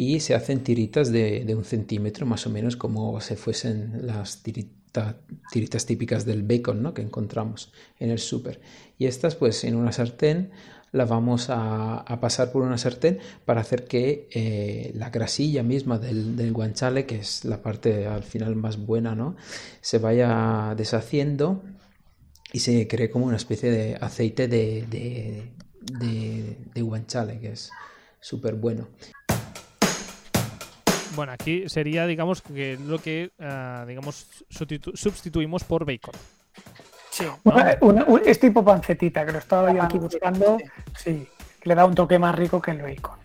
[0.01, 4.45] y se hacen tiritas de, de, un centímetro más o menos como si fuesen las
[4.45, 6.95] tiritas típicas del bacon ¿no?
[6.95, 8.61] que encontramos en el súper.
[8.97, 10.53] Y estas pues en una sartén
[10.93, 16.53] la vamos a, pasar por una sartén para hacer que eh, la grasilla misma del,
[16.53, 19.35] guanchale, que es la parte al final más buena, ¿no?
[19.81, 21.65] se vaya deshaciendo
[22.53, 24.87] y se cree como una especie de aceite de,
[25.99, 27.73] de, guanchale, que es
[28.21, 28.87] súper bueno.
[31.19, 34.25] Bueno, aquí sería, digamos, que lo que ah, digamos
[34.95, 36.15] sustituimos por bacon
[38.25, 40.59] es tipo pancetita, que lo estaba yo aquí buscando.
[40.97, 41.27] Sí,
[41.61, 43.19] que le da un toque más rico que el bacon.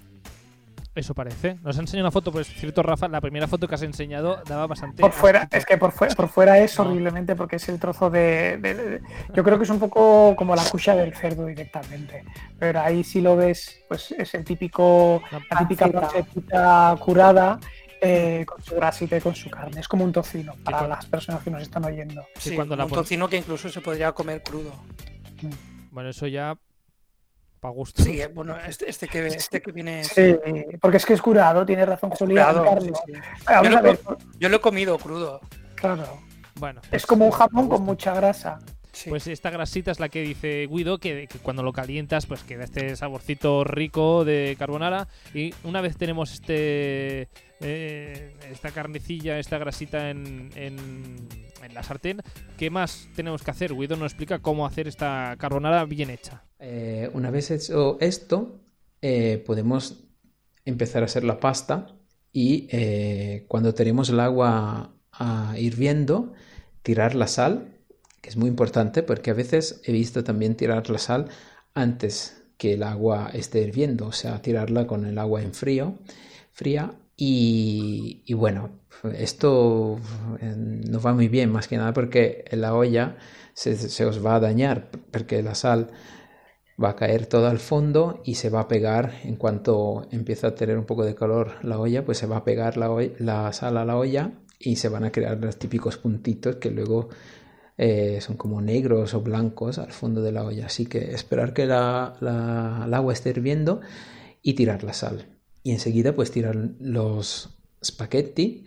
[0.96, 1.58] Eso parece.
[1.64, 4.68] Nos ha enseñado una foto, pues cierto, Rafa, la primera foto que has enseñado daba
[4.68, 5.02] bastante.
[5.02, 9.02] Por fuera, es que por fuera, por fuera es horriblemente porque es el trozo de,
[9.34, 12.24] Yo creo que es un poco como la cucha del cerdo directamente.
[12.60, 17.60] Pero ahí si lo ves, pues es el típico, la típica pancetita curada
[18.04, 19.80] eh, con su grasita y con su carne.
[19.80, 22.26] Es como un tocino para las personas que nos están oyendo.
[22.38, 24.72] Sí, cuando un tocino que incluso se podría comer crudo.
[25.42, 25.92] Mm.
[25.92, 26.58] Bueno, eso ya
[27.64, 28.04] para gusto.
[28.04, 30.04] Sí, bueno, este, este, que, este que viene.
[30.04, 30.36] Sí,
[30.82, 32.12] porque es que es curado, tiene razón
[34.38, 35.40] yo, lo he comido crudo.
[35.76, 36.20] Claro.
[36.56, 36.82] Bueno.
[36.92, 38.60] Es como un jamón con mucha grasa.
[39.10, 42.96] Pues esta grasita es la que dice Guido que, cuando lo calientas pues queda este
[42.96, 47.28] saborcito rico de carbonara y una vez tenemos este
[47.60, 52.22] eh, esta carnecilla, esta grasita en, en, la sartén,
[52.58, 53.74] ¿qué más tenemos que hacer?
[53.74, 56.44] Guido nos explica cómo hacer esta carbonara bien hecha.
[56.60, 58.60] Eh, una vez hecho esto,
[59.02, 60.04] eh, podemos
[60.66, 61.88] empezar a hacer la pasta
[62.32, 62.68] y
[63.48, 66.34] cuando tenemos el agua ah, hirviendo,
[66.84, 67.73] tirar la sal
[68.24, 71.28] que es muy importante porque a veces he visto también tirar la sal
[71.74, 75.96] antes que el agua esté hirviendo, o sea, tirarla con el agua en frío,
[76.54, 78.70] fría y, bueno,
[79.14, 80.00] esto
[80.40, 83.18] eh, no va muy bien, más que nada porque la olla
[83.54, 85.90] se, os va a dañar, porque la sal
[86.82, 90.56] va a caer todo al fondo y se va a pegar en cuanto empieza a
[90.56, 93.84] tener un poco de calor la olla, pues se va a pegar la sal a
[93.84, 97.10] la olla y se van a crear los típicos puntitos que luego
[97.78, 100.68] eh, son como negros o blancos al fondo de la olla.
[100.68, 103.82] Así que esperar que el agua esté hirviendo
[104.42, 105.28] y tirar la sal.
[105.64, 108.66] Y enseguida pues tirar los spaghetti.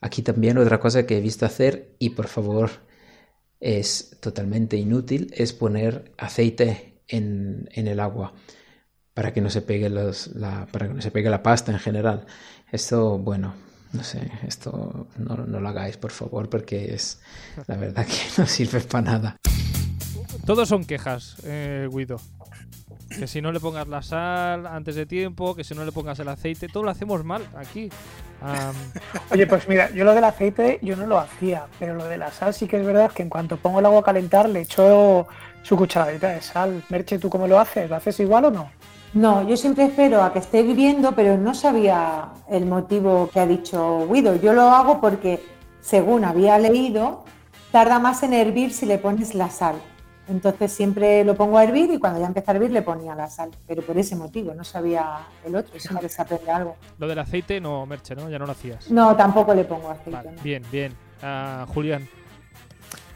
[0.00, 2.70] Aquí también otra cosa que he visto hacer y por favor
[3.60, 8.34] es totalmente inútil es poner aceite en, el agua
[9.14, 12.26] para que no se pegue la, para que no se pegue la pasta en general.
[12.70, 13.54] Esto, bueno,
[13.92, 17.20] no sé, esto no, lo hagáis, por favor, porque es
[17.66, 19.36] la verdad que no sirve para nada.
[20.44, 22.20] Todos son quejas, eh, Guido.
[23.08, 26.18] Que si no le pongas la sal antes de tiempo, que si no le pongas
[26.18, 27.88] el aceite, todo lo hacemos mal aquí.
[29.30, 32.30] Oye, pues mira, yo lo del aceite yo no lo hacía, pero lo de la
[32.30, 35.26] sal sí que es verdad que en cuanto pongo el agua a calentar le echo
[35.62, 36.84] su cucharadita de sal.
[36.90, 37.88] Merche, ¿tú cómo lo haces?
[37.88, 38.70] ¿Lo haces igual o no?
[39.16, 43.46] No, yo siempre espero a que esté hirviendo, pero no sabía el motivo que ha
[43.46, 44.36] dicho Guido.
[44.36, 45.42] Yo lo hago porque,
[45.80, 47.24] según había leído,
[47.72, 49.76] tarda más en hervir si le pones la sal.
[50.28, 53.30] Entonces siempre lo pongo a hervir y cuando ya empieza a hervir le ponía la
[53.30, 53.52] sal.
[53.66, 56.76] Pero por ese motivo, no sabía el otro, siempre se aprende algo.
[56.98, 58.28] Lo del aceite no, Merche, ¿no?
[58.28, 58.90] Ya no lo hacías.
[58.90, 60.28] No, tampoco le pongo aceite.
[60.42, 60.92] Bien, bien.
[61.22, 62.06] Ah, Julián.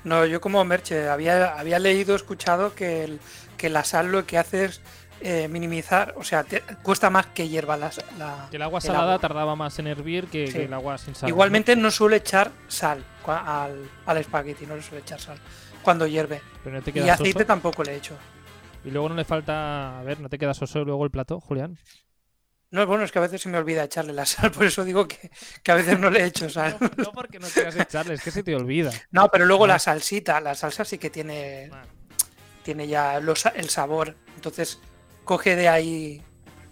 [0.05, 3.19] No, yo como Merche había, había leído, escuchado que,
[3.59, 4.81] que la sal lo que hace es
[5.21, 6.45] eh, minimizar, o sea,
[6.83, 7.91] cuesta más que hierva la,
[8.51, 11.29] que el agua salada tardaba más en hervir que, el agua sin sal.
[11.29, 11.91] Igualmente ¿no?
[11.91, 15.39] suele echar sal al, al espagueti, no le suele echar sal
[15.83, 16.41] cuando hierve.
[16.95, 18.17] y aceite tampoco le echo.
[18.85, 21.79] Y luego no le falta, a ver, ¿no te queda soso luego el plato, Julián?
[22.71, 25.07] No, bueno, es que a veces se me olvida echarle la sal, por eso digo
[25.07, 25.31] que,
[25.69, 26.77] a veces no le echo sal.
[26.97, 28.91] No, porque no quieras echarle, es que se te olvida.
[29.11, 31.71] No, pero luego la salsita, la salsa sí que tiene,
[32.63, 34.17] tiene ya el sabor.
[34.37, 34.81] Entonces
[35.31, 36.21] coge de ahí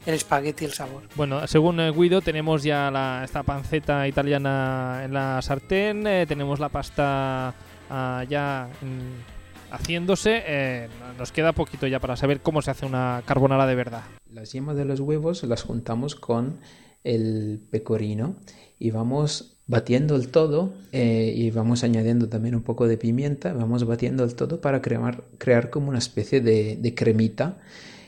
[0.04, 1.04] el espagueti, el sabor.
[1.14, 6.68] Bueno, según eh, Guido, tenemos ya esta panceta italiana en la sartén, eh, tenemos la
[6.68, 7.54] pasta
[7.88, 10.42] ah, ya mm, haciéndose.
[10.44, 14.02] Eh, nos queda poquito ya para saber cómo se hace una carbonara de verdad.
[14.28, 16.58] Las yemas de los huevos las juntamos con
[17.04, 18.34] el pecorino
[18.80, 24.24] y vamos batiendo el todo y vamos añadiendo también un poco de pimienta, vamos batiendo
[24.24, 27.58] el todo para crear, crear como una especie de, de cremita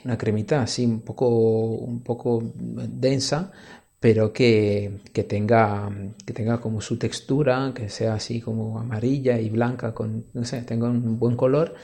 [0.04, 3.52] una cremita así un poco, un poco densa
[4.00, 5.90] pero que, tenga,
[6.24, 10.62] que tenga como su textura, que sea así como amarilla y blanca, con, no sé,
[10.62, 11.74] tenga un buen color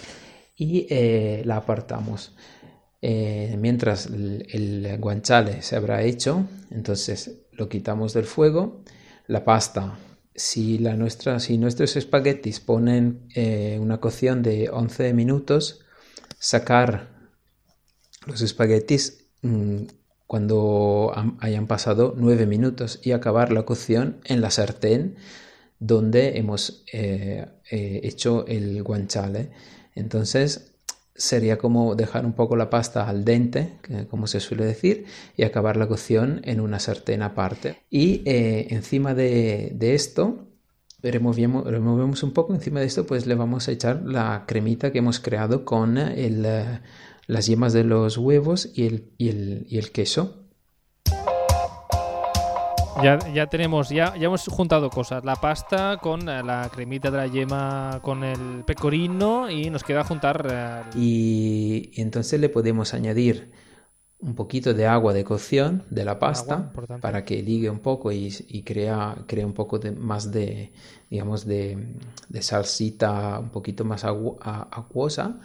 [0.56, 2.34] y eh, la apartamos.
[3.02, 8.82] Eh, mientras el, guanciale se habrá hecho, entonces lo quitamos del fuego,
[9.26, 9.98] la pasta
[10.34, 15.84] si, la nuestra, si nuestros espaguetis ponen eh, una cocción de 11 minutos,
[16.38, 17.15] sacar
[18.26, 19.84] los espaguetis mm,
[20.26, 25.16] cuando hayan pasado 9 minutos y acabar la cocción en la sartén
[25.78, 29.50] donde hemos eh, eh, hecho el guanciale.
[29.94, 30.72] Entonces
[31.16, 33.78] sería como dejar un poco la pasta al dente,
[34.10, 35.06] como se suele decir,
[35.36, 37.78] y acabar la cocción en una sartén aparte.
[37.90, 40.46] Y eh, encima de, esto,
[41.02, 45.20] removemos, un poco, encima de esto pues le vamos a echar la cremita que hemos
[45.20, 46.80] creado con eh,
[47.26, 50.46] las yemas de los huevos y el, y el queso.
[53.02, 55.24] Ya, ya tenemos, ya, ya hemos juntado cosas.
[55.24, 60.02] La pasta con eh, la cremita de la yema, con el pecorino y nos queda
[60.02, 60.46] juntar...
[60.50, 63.50] Eh, y, entonces le podemos añadir
[64.18, 66.72] un poquito de agua de cocción de la pasta
[67.02, 68.30] para que ligue un poco y,
[68.64, 70.72] crea, crea un poco de, más de,
[71.10, 71.96] digamos, de,
[72.40, 75.38] salsita un poquito más acuosa.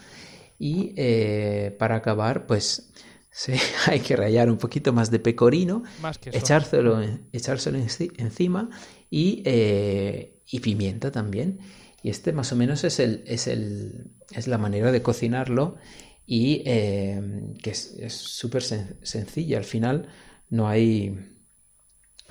[0.64, 2.92] Y eh, para acabar, pues
[3.34, 3.54] Sí,
[3.88, 5.84] hay que rayar un poquito más de pecorino,
[6.26, 7.02] echárselo,
[7.32, 8.70] echárselo encima
[9.10, 11.60] y, eh, y, pimienta también.
[12.04, 15.78] Y este más o menos es, el, es, el, es la manera de cocinarlo
[16.26, 17.22] y eh,
[17.64, 19.60] que es súper sencilla.
[19.60, 20.10] Al final
[20.50, 21.18] no hay,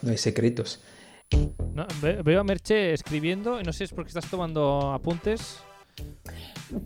[0.02, 0.82] no hay secretos.
[2.02, 5.62] veo a Merche escribiendo y no sé si es porque estás tomando apuntes.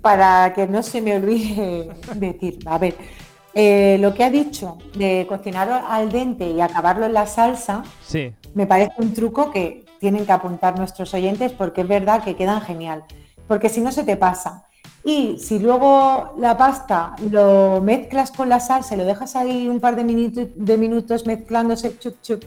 [0.00, 2.96] Para que no se me olvide decir, a ver,
[3.54, 8.34] eh, lo que ha dicho de cocinar al dente y acabarlo en la salsa, sí.
[8.54, 12.60] me parece un truco que tienen que apuntar nuestros oyentes porque es verdad que quedan
[12.62, 13.04] genial.
[13.46, 14.66] Porque si no se te pasa.
[15.04, 19.78] Y si luego la pasta lo mezclas con la salsa y lo dejas ahí un
[19.78, 22.42] par de, minutos, de minutos mezclándose, chup, chup,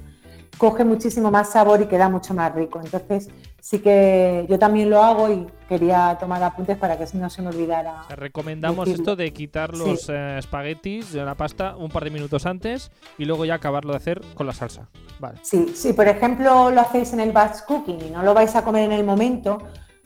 [0.58, 2.82] coge muchísimo más sabor y queda mucho más rico.
[2.84, 3.30] Entonces,
[3.68, 7.50] sí que yo también lo hago y quería tomar apuntes para que no se me
[7.50, 8.06] olvidara.
[8.16, 12.92] recomendamos esto de quitar los eh, espaguetis de la pasta un par de minutos antes
[13.18, 14.88] y luego ya acabarlo de hacer con la salsa.
[15.20, 15.40] Vale.
[15.42, 18.64] Sí, si por ejemplo lo hacéis en el batch cooking y no lo vais a
[18.64, 19.58] comer en el momento,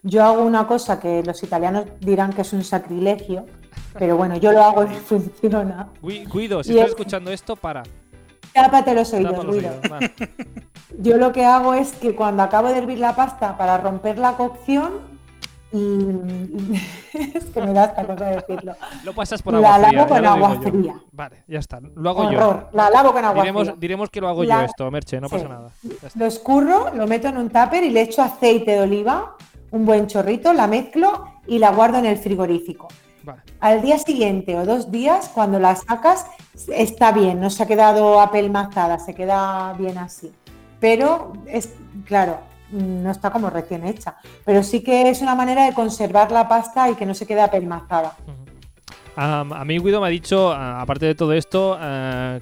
[0.02, 3.46] yo hago una cosa que los italianos dirán que es un sacrilegio,
[4.00, 5.88] pero bueno, yo lo hago y funciona.
[6.02, 7.84] Cuido, si estás escuchando esto, para.
[8.54, 9.76] Tápate los oídos, oídos
[11.00, 14.34] Yo lo que hago es que cuando acabo de hervir la pasta para romper la
[14.34, 15.12] cocción,
[15.74, 16.78] y
[17.14, 18.76] es que me da esta cosa de decirlo.
[19.04, 20.00] Lo pasas por agua la fría.
[20.00, 20.96] lavo con agua fría.
[21.12, 21.80] Vale, ya está.
[21.80, 22.70] Lo hago yo.
[22.74, 23.76] La lavo con agua diremos, fría.
[23.80, 25.70] Diremos que lo hago yo esto, Merche, no pasa nada.
[26.16, 29.38] Lo escurro, lo meto en un tupper y le echo aceite de oliva,
[29.72, 32.90] un buen chorrito, la mezclo y la guardo en el frigorífico.
[33.60, 36.26] Al día siguiente o dos días, cuando la sacas,
[36.70, 40.32] está bien, no se ha quedado apelmazada, se queda bien así.
[40.82, 41.74] Pero es,
[42.06, 44.18] claro, no está como recién hecha.
[44.44, 47.40] Pero sí que es una manera de conservar la pasta y que no se quede
[47.40, 48.18] apelmazada.
[49.16, 51.78] a mí Guido me ha dicho, aparte de todo esto,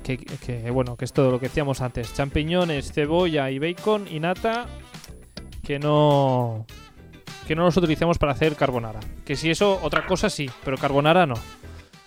[0.01, 4.19] que, que, bueno, que es todo lo que decíamos antes, champiñones, cebolla y bacon y
[4.19, 4.65] nata,
[5.63, 6.65] que no
[7.49, 8.99] que no los utilicemos para hacer carbonara.
[9.25, 11.33] Que si eso, otra cosa sí, pero carbonara no.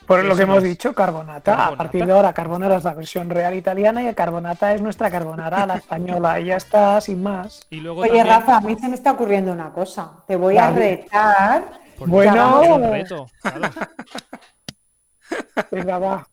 [0.07, 1.69] Por lo que hemos dicho, carbonata.
[1.69, 5.11] A partir de ahora, carbonara es la versión real italiana y el carbonata es nuestra
[5.11, 6.39] carbonara, la española.
[6.41, 7.67] y ya está, sin más.
[7.71, 10.13] Y luego Oye, Rafa, a mí se me está ocurriendo una cosa.
[10.27, 11.81] Te voy a retar.
[11.99, 13.27] bueno, reto,
[15.71, 16.29] Venga, va.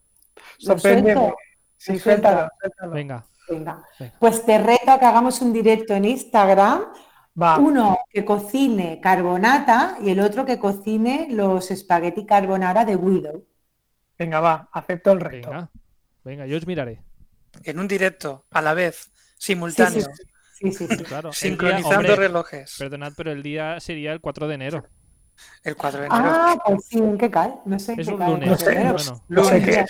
[0.58, 1.34] Sorpréndeme.
[1.78, 2.50] Sí, suéltalo,
[2.92, 3.24] Venga.
[3.50, 3.82] Venga.
[4.20, 6.82] Pues te reto a que hagamos un directo en Instagram
[7.60, 13.44] uno que cocine carbonata y el otro que cocine los espagueti carbonara de Guido.
[14.20, 15.50] Venga, va, acepto el reto.
[15.50, 15.70] Venga,
[16.26, 17.02] venga yo os miraré.
[17.64, 20.06] En un directo, a la vez, simultáneo.
[20.54, 21.04] Sí, sí, sí.
[21.06, 22.76] Claro, Sincronizando relojes.
[22.78, 24.86] Perdonad, pero el día sería el 4 de enero.
[25.64, 26.22] El 4 de enero.
[26.22, 27.54] Ah, pues sí, ¿en qué cae?
[27.64, 27.96] No sé.
[27.98, 28.50] Es un lunes.
[28.50, 29.24] No sé, bueno.
[29.30, 29.86] lunes, qué.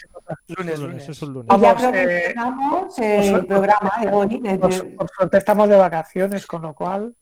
[0.56, 1.10] Lunes, lunes.
[1.10, 1.58] Es un lunes.
[1.58, 4.58] Y ya aprovechamos eh, el programa de hoy.
[4.60, 7.16] Por, por, suerte estamos de vacaciones, con lo cual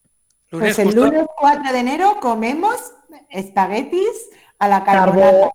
[0.49, 2.93] pues el lunes 4 de enero comemos
[3.29, 4.29] espaguetis
[4.59, 5.51] a la carbonata.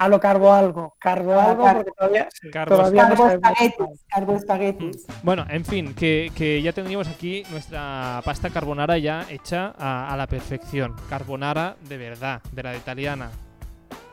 [0.00, 5.06] A lo carbo algo, carbo algo porque todavía, carbo, todavía carbo, espaguetis, carbo espaguetis.
[5.24, 10.94] Bueno, en fin, que, ya tendríamos aquí nuestra pasta carbonara ya hecha a, la perfección.
[11.08, 13.32] Carbonara de verdad, de la italiana.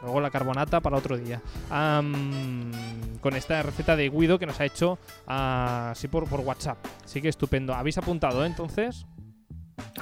[0.01, 1.39] Luego la carbonata para otro día.
[1.69, 6.79] con esta receta de Guido que nos ha hecho así por, por WhatsApp.
[7.03, 7.75] Así que estupendo.
[7.75, 9.05] ¿Habéis apuntado eh, entonces?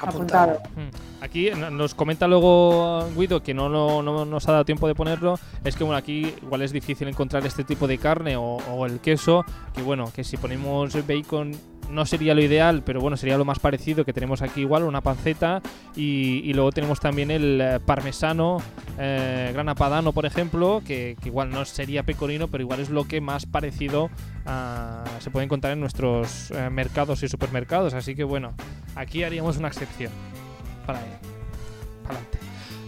[0.01, 0.59] Apuntado.
[0.75, 1.23] Mm.
[1.23, 5.39] Aquí nos comenta luego Guido que no, no, nos ha dado tiempo de ponerlo.
[5.63, 8.99] Es que bueno, aquí igual es difícil encontrar este tipo de carne o, o el
[8.99, 9.45] queso.
[9.73, 11.53] Que bueno, que si ponemos bacon
[11.89, 15.01] no sería lo ideal, pero bueno, sería lo más parecido que tenemos aquí igual, una
[15.01, 15.61] panceta
[15.95, 18.57] y, luego tenemos también el eh, parmesano
[18.99, 23.21] eh, grana padano, por ejemplo, que, igual no sería pecorino, pero igual es lo que
[23.21, 24.09] más parecido
[25.19, 27.93] se puede encontrar en nuestros eh, mercados y supermercados.
[27.93, 28.53] Así que bueno,
[28.95, 30.11] aquí haríamos una excepción
[30.85, 30.99] para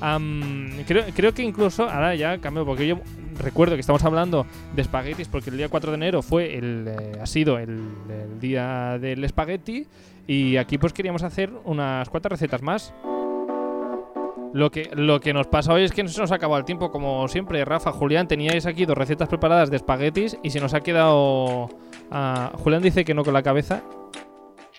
[0.02, 0.84] adelante.
[0.86, 3.00] creo, creo que incluso, ahora ya cambio, porque yo
[3.38, 7.20] recuerdo que estamos hablando de espaguetis porque el día 4 de enero fue el, eh,
[7.22, 7.84] ha sido el,
[8.39, 9.88] día del espagueti
[10.28, 12.93] y aquí pues queríamos hacer unas cuantas recetas más.
[14.54, 16.89] Lo que, lo que nos pasa hoy es que se nos ha acabado el tiempo,
[16.89, 17.66] como siempre.
[17.66, 21.68] Rafa, Julián, teníais aquí dos recetas preparadas de espaguetis y se nos ha quedado...
[22.10, 23.84] Ah, Julián dice que no con la cabeza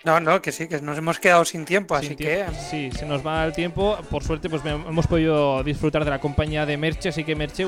[0.07, 2.45] no, no, que sí, que nos hemos quedado sin tiempo, así que.
[2.71, 3.97] Sí, se nos va el tiempo.
[4.09, 7.67] Por suerte, pues hemos podido disfrutar de la compañía de Merche, así que Merche,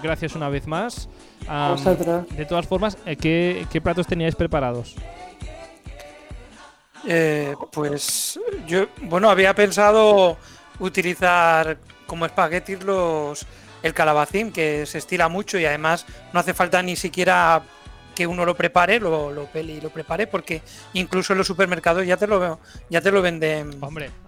[0.00, 1.08] gracias una vez más.
[1.48, 2.28] Vosotros.
[2.36, 4.94] De todas formas, eh, ¿qué, platos teníais preparados?
[7.08, 8.38] Eh, pues
[8.68, 10.36] yo, bueno, había pensado
[10.78, 11.76] utilizar
[12.06, 13.44] como espaguetis los
[13.82, 17.62] el calabacín, que se estira mucho y además no hace falta ni siquiera
[18.20, 20.60] que uno lo prepare, lo, lo pele y lo prepare, porque
[20.92, 22.60] incluso en los supermercados ya te lo
[22.90, 23.80] ya te lo venden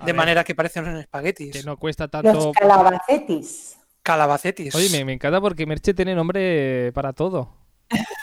[0.06, 1.52] de manera que parecen en espaguetis.
[1.52, 2.32] Que no cuesta tanto.
[2.32, 3.76] Los calabacetis.
[4.02, 4.74] Calabacetis.
[4.74, 7.50] Oye, me, encanta porque Merche tiene nombre para todo.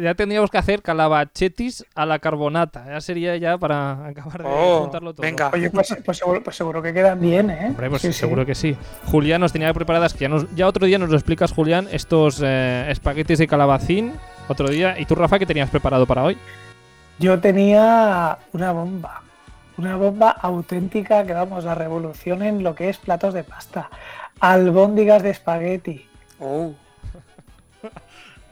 [0.00, 2.84] ya tendríamos que hacer calabachetis a la carbonata.
[2.86, 5.22] Ya sería ya para acabar de oh, juntarlo todo.
[5.22, 5.50] Venga.
[5.52, 7.66] Oye, pues, pues, pues, seguro, que quedan bien, ¿eh?
[7.68, 8.76] Hombre, pues seguro que sí.
[9.06, 12.86] Julián nos tenía preparadas, que ya, ya otro día nos lo explicas, Julián, estos eh,
[12.90, 14.12] espaguetis de calabacín.
[14.48, 14.98] Otro día.
[14.98, 16.38] ¿Y tú, Rafa, qué tenías preparado para hoy?
[17.18, 19.22] Yo tenía una bomba.
[19.78, 23.90] Una bomba auténtica que vamos a revolución en lo que es platos de pasta.
[24.40, 26.06] Albóndigas de espagueti.
[26.40, 26.72] Oh.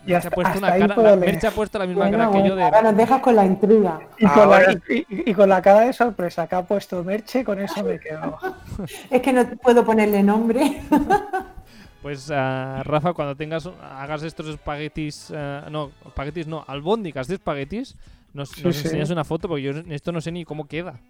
[0.06, 2.62] Ya ha puesto una cara, la, ha puesto la misma cara que yo de.
[2.62, 4.00] Ahora nos dejas con la intriga.
[4.18, 7.82] Y con, la, y, con, la, cara de sorpresa que ha puesto Merche, con eso
[7.82, 8.38] me quedo.
[9.10, 10.82] es que no puedo ponerle nombre.
[12.02, 17.96] pues uh, Rafa, cuando tengas hagas estos espaguetis, uh, no, espaguetis no, albóndigas de espaguetis,
[18.34, 21.00] nos, nos enseñas una foto porque yo esto no sé ni cómo queda.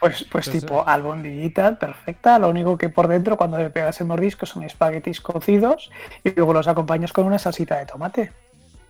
[0.00, 2.38] Pues, pues tipo albondiguita, perfecta.
[2.38, 5.90] Lo único que por dentro, cuando le pegas el mordisco, son espaguetis cocidos
[6.22, 8.32] y luego los acompañas con una salsita de tomate.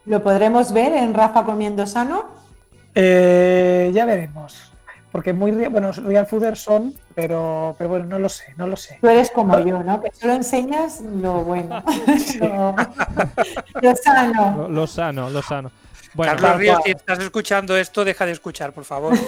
[0.04, 2.26] ¿Lo podremos ver en Rafa comiendo sano?
[2.94, 4.72] Eh, ya veremos.
[5.11, 8.98] Porque muy bueno, real fooders son, pero, pero bueno, no lo sé, no lo sé.
[9.00, 10.02] Tú eres como yo, ¿no?
[10.02, 11.82] Que solo enseñas lo bueno.
[13.82, 14.68] lo, sano.
[14.68, 15.70] Lo, sano, lo sano.
[16.18, 19.14] Bueno, Carlos Ríos, si estás escuchando esto, deja de escuchar, por favor.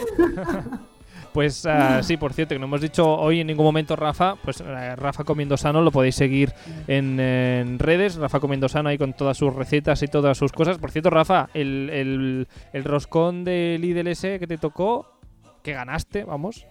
[1.32, 4.60] Pues ah, sí, por cierto, que no hemos dicho hoy en ningún momento Rafa, pues
[4.60, 6.52] eh, Rafa Comiendo Sano lo podéis seguir
[6.88, 10.78] en, redes, Rafa Comiendo Sano ahí con todas sus recetas y todas sus cosas.
[10.78, 12.48] Por cierto, Rafa, el,
[12.82, 15.20] roscón de Lidl ese que te tocó,
[15.62, 16.66] que ganaste, vamos.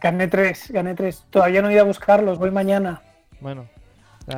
[0.00, 1.26] Gané tres, gané tres.
[1.28, 3.02] Todavía no he ido a buscarlos, voy mañana.
[3.40, 3.66] Bueno,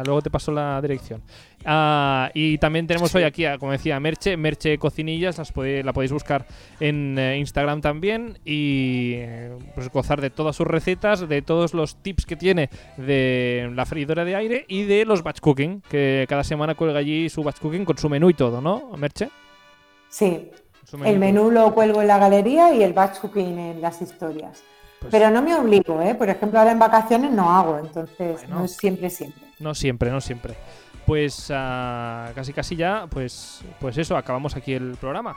[0.04, 1.22] luego te paso la dirección.
[1.64, 6.46] Ah, y también tenemos hoy aquí, como decía, Merche, Merche Cocinillas, las la podéis buscar
[6.80, 11.96] en eh, Instagram también y eh, pues gozar de todas sus recetas, de todos los
[11.96, 16.44] tips que tiene de la freidora de aire y de los batch cooking, que cada
[16.44, 19.30] semana cuelga allí su batch cooking con su menú y todo, ¿no, Merche?
[20.08, 20.50] Sí,
[21.04, 24.62] el menú lo cuelgo en la galería y el batch cooking en las historias.
[25.00, 26.14] Pues Pero no me obligo, ¿eh?
[26.14, 29.42] Por ejemplo, ahora en vacaciones no hago, entonces no es siempre, siempre.
[29.60, 30.54] No siempre, no siempre.
[31.06, 35.36] Pues uh, casi casi ya, pues, pues eso, acabamos aquí el programa.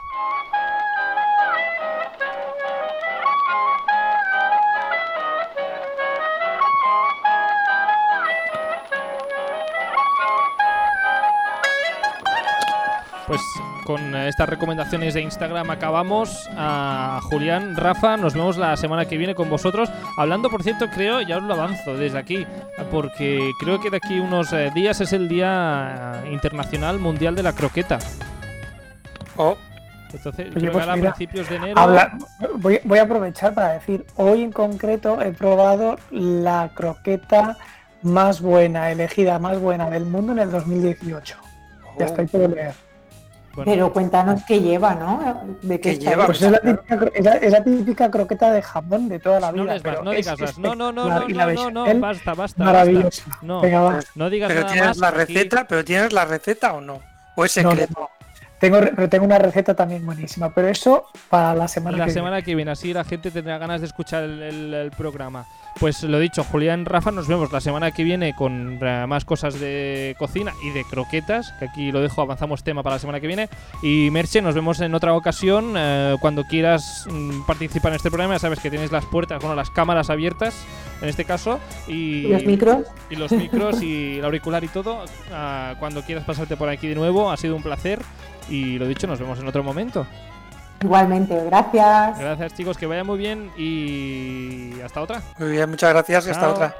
[13.26, 13.40] Pues
[13.84, 16.48] con estas recomendaciones de Instagram acabamos.
[16.56, 19.90] A Julián, Rafa, nos vemos la semana que viene con vosotros.
[20.16, 22.46] Hablando, por cierto, creo, ya os lo avanzo desde aquí,
[22.90, 27.52] porque creo que de aquí unos eh, días es el Día Internacional Mundial de la
[27.52, 27.98] Croqueta.
[29.36, 29.56] Oh.
[30.12, 31.80] Entonces, creo pues a principios de enero.
[32.56, 37.56] voy, voy, a aprovechar para decir, hoy en concreto he probado la croqueta
[38.02, 41.36] más buena, elegida más buena del mundo en el 2018.
[41.98, 42.74] Ya estoy por leer.
[43.64, 45.42] Pero cuéntanos qué lleva, ¿no?
[45.62, 46.26] ¿De qué, lleva?
[46.26, 49.78] Pues es la, típica, es, la, típica, croqueta de jamón de toda la vida.
[49.78, 52.64] No, no digas No, no, no, no, no, no, basta, basta.
[52.64, 53.22] Maravilloso.
[53.42, 56.80] No, Venga, no digas pero nada tienes más la receta, pero tienes la receta o
[56.80, 57.00] no?
[57.36, 58.10] ¿O es secreto?
[58.62, 58.78] Tengo,
[59.08, 62.46] tengo una receta también buenísima, pero eso para la semana la que semana viene.
[62.46, 65.46] que viene, así la gente tendrá ganas de escuchar el, programa.
[65.78, 69.58] Pues lo dicho, Julián, Rafa, nos vemos la semana que viene con eh, más cosas
[69.58, 73.26] de cocina y de croquetas, que aquí lo dejo, avanzamos tema para la semana que
[73.26, 73.48] viene.
[73.82, 75.74] Y Merche, nos vemos en otra ocasión.
[75.76, 79.56] Eh, cuando quieras mm, participar en este programa, ya sabes que tienes las puertas, bueno,
[79.56, 80.54] las cámaras abiertas
[81.00, 81.58] en este caso.
[81.88, 82.86] Y, los micros.
[83.10, 85.04] Y los micros y el auricular y todo.
[85.32, 88.00] Ah, cuando quieras pasarte por aquí de nuevo, ha sido un placer.
[88.48, 90.06] Y lo dicho, nos vemos en otro momento.
[90.82, 92.18] Igualmente, gracias.
[92.18, 95.22] Gracias chicos, que vaya muy bien y hasta otra.
[95.38, 96.74] Muy bien, muchas gracias y hasta otra.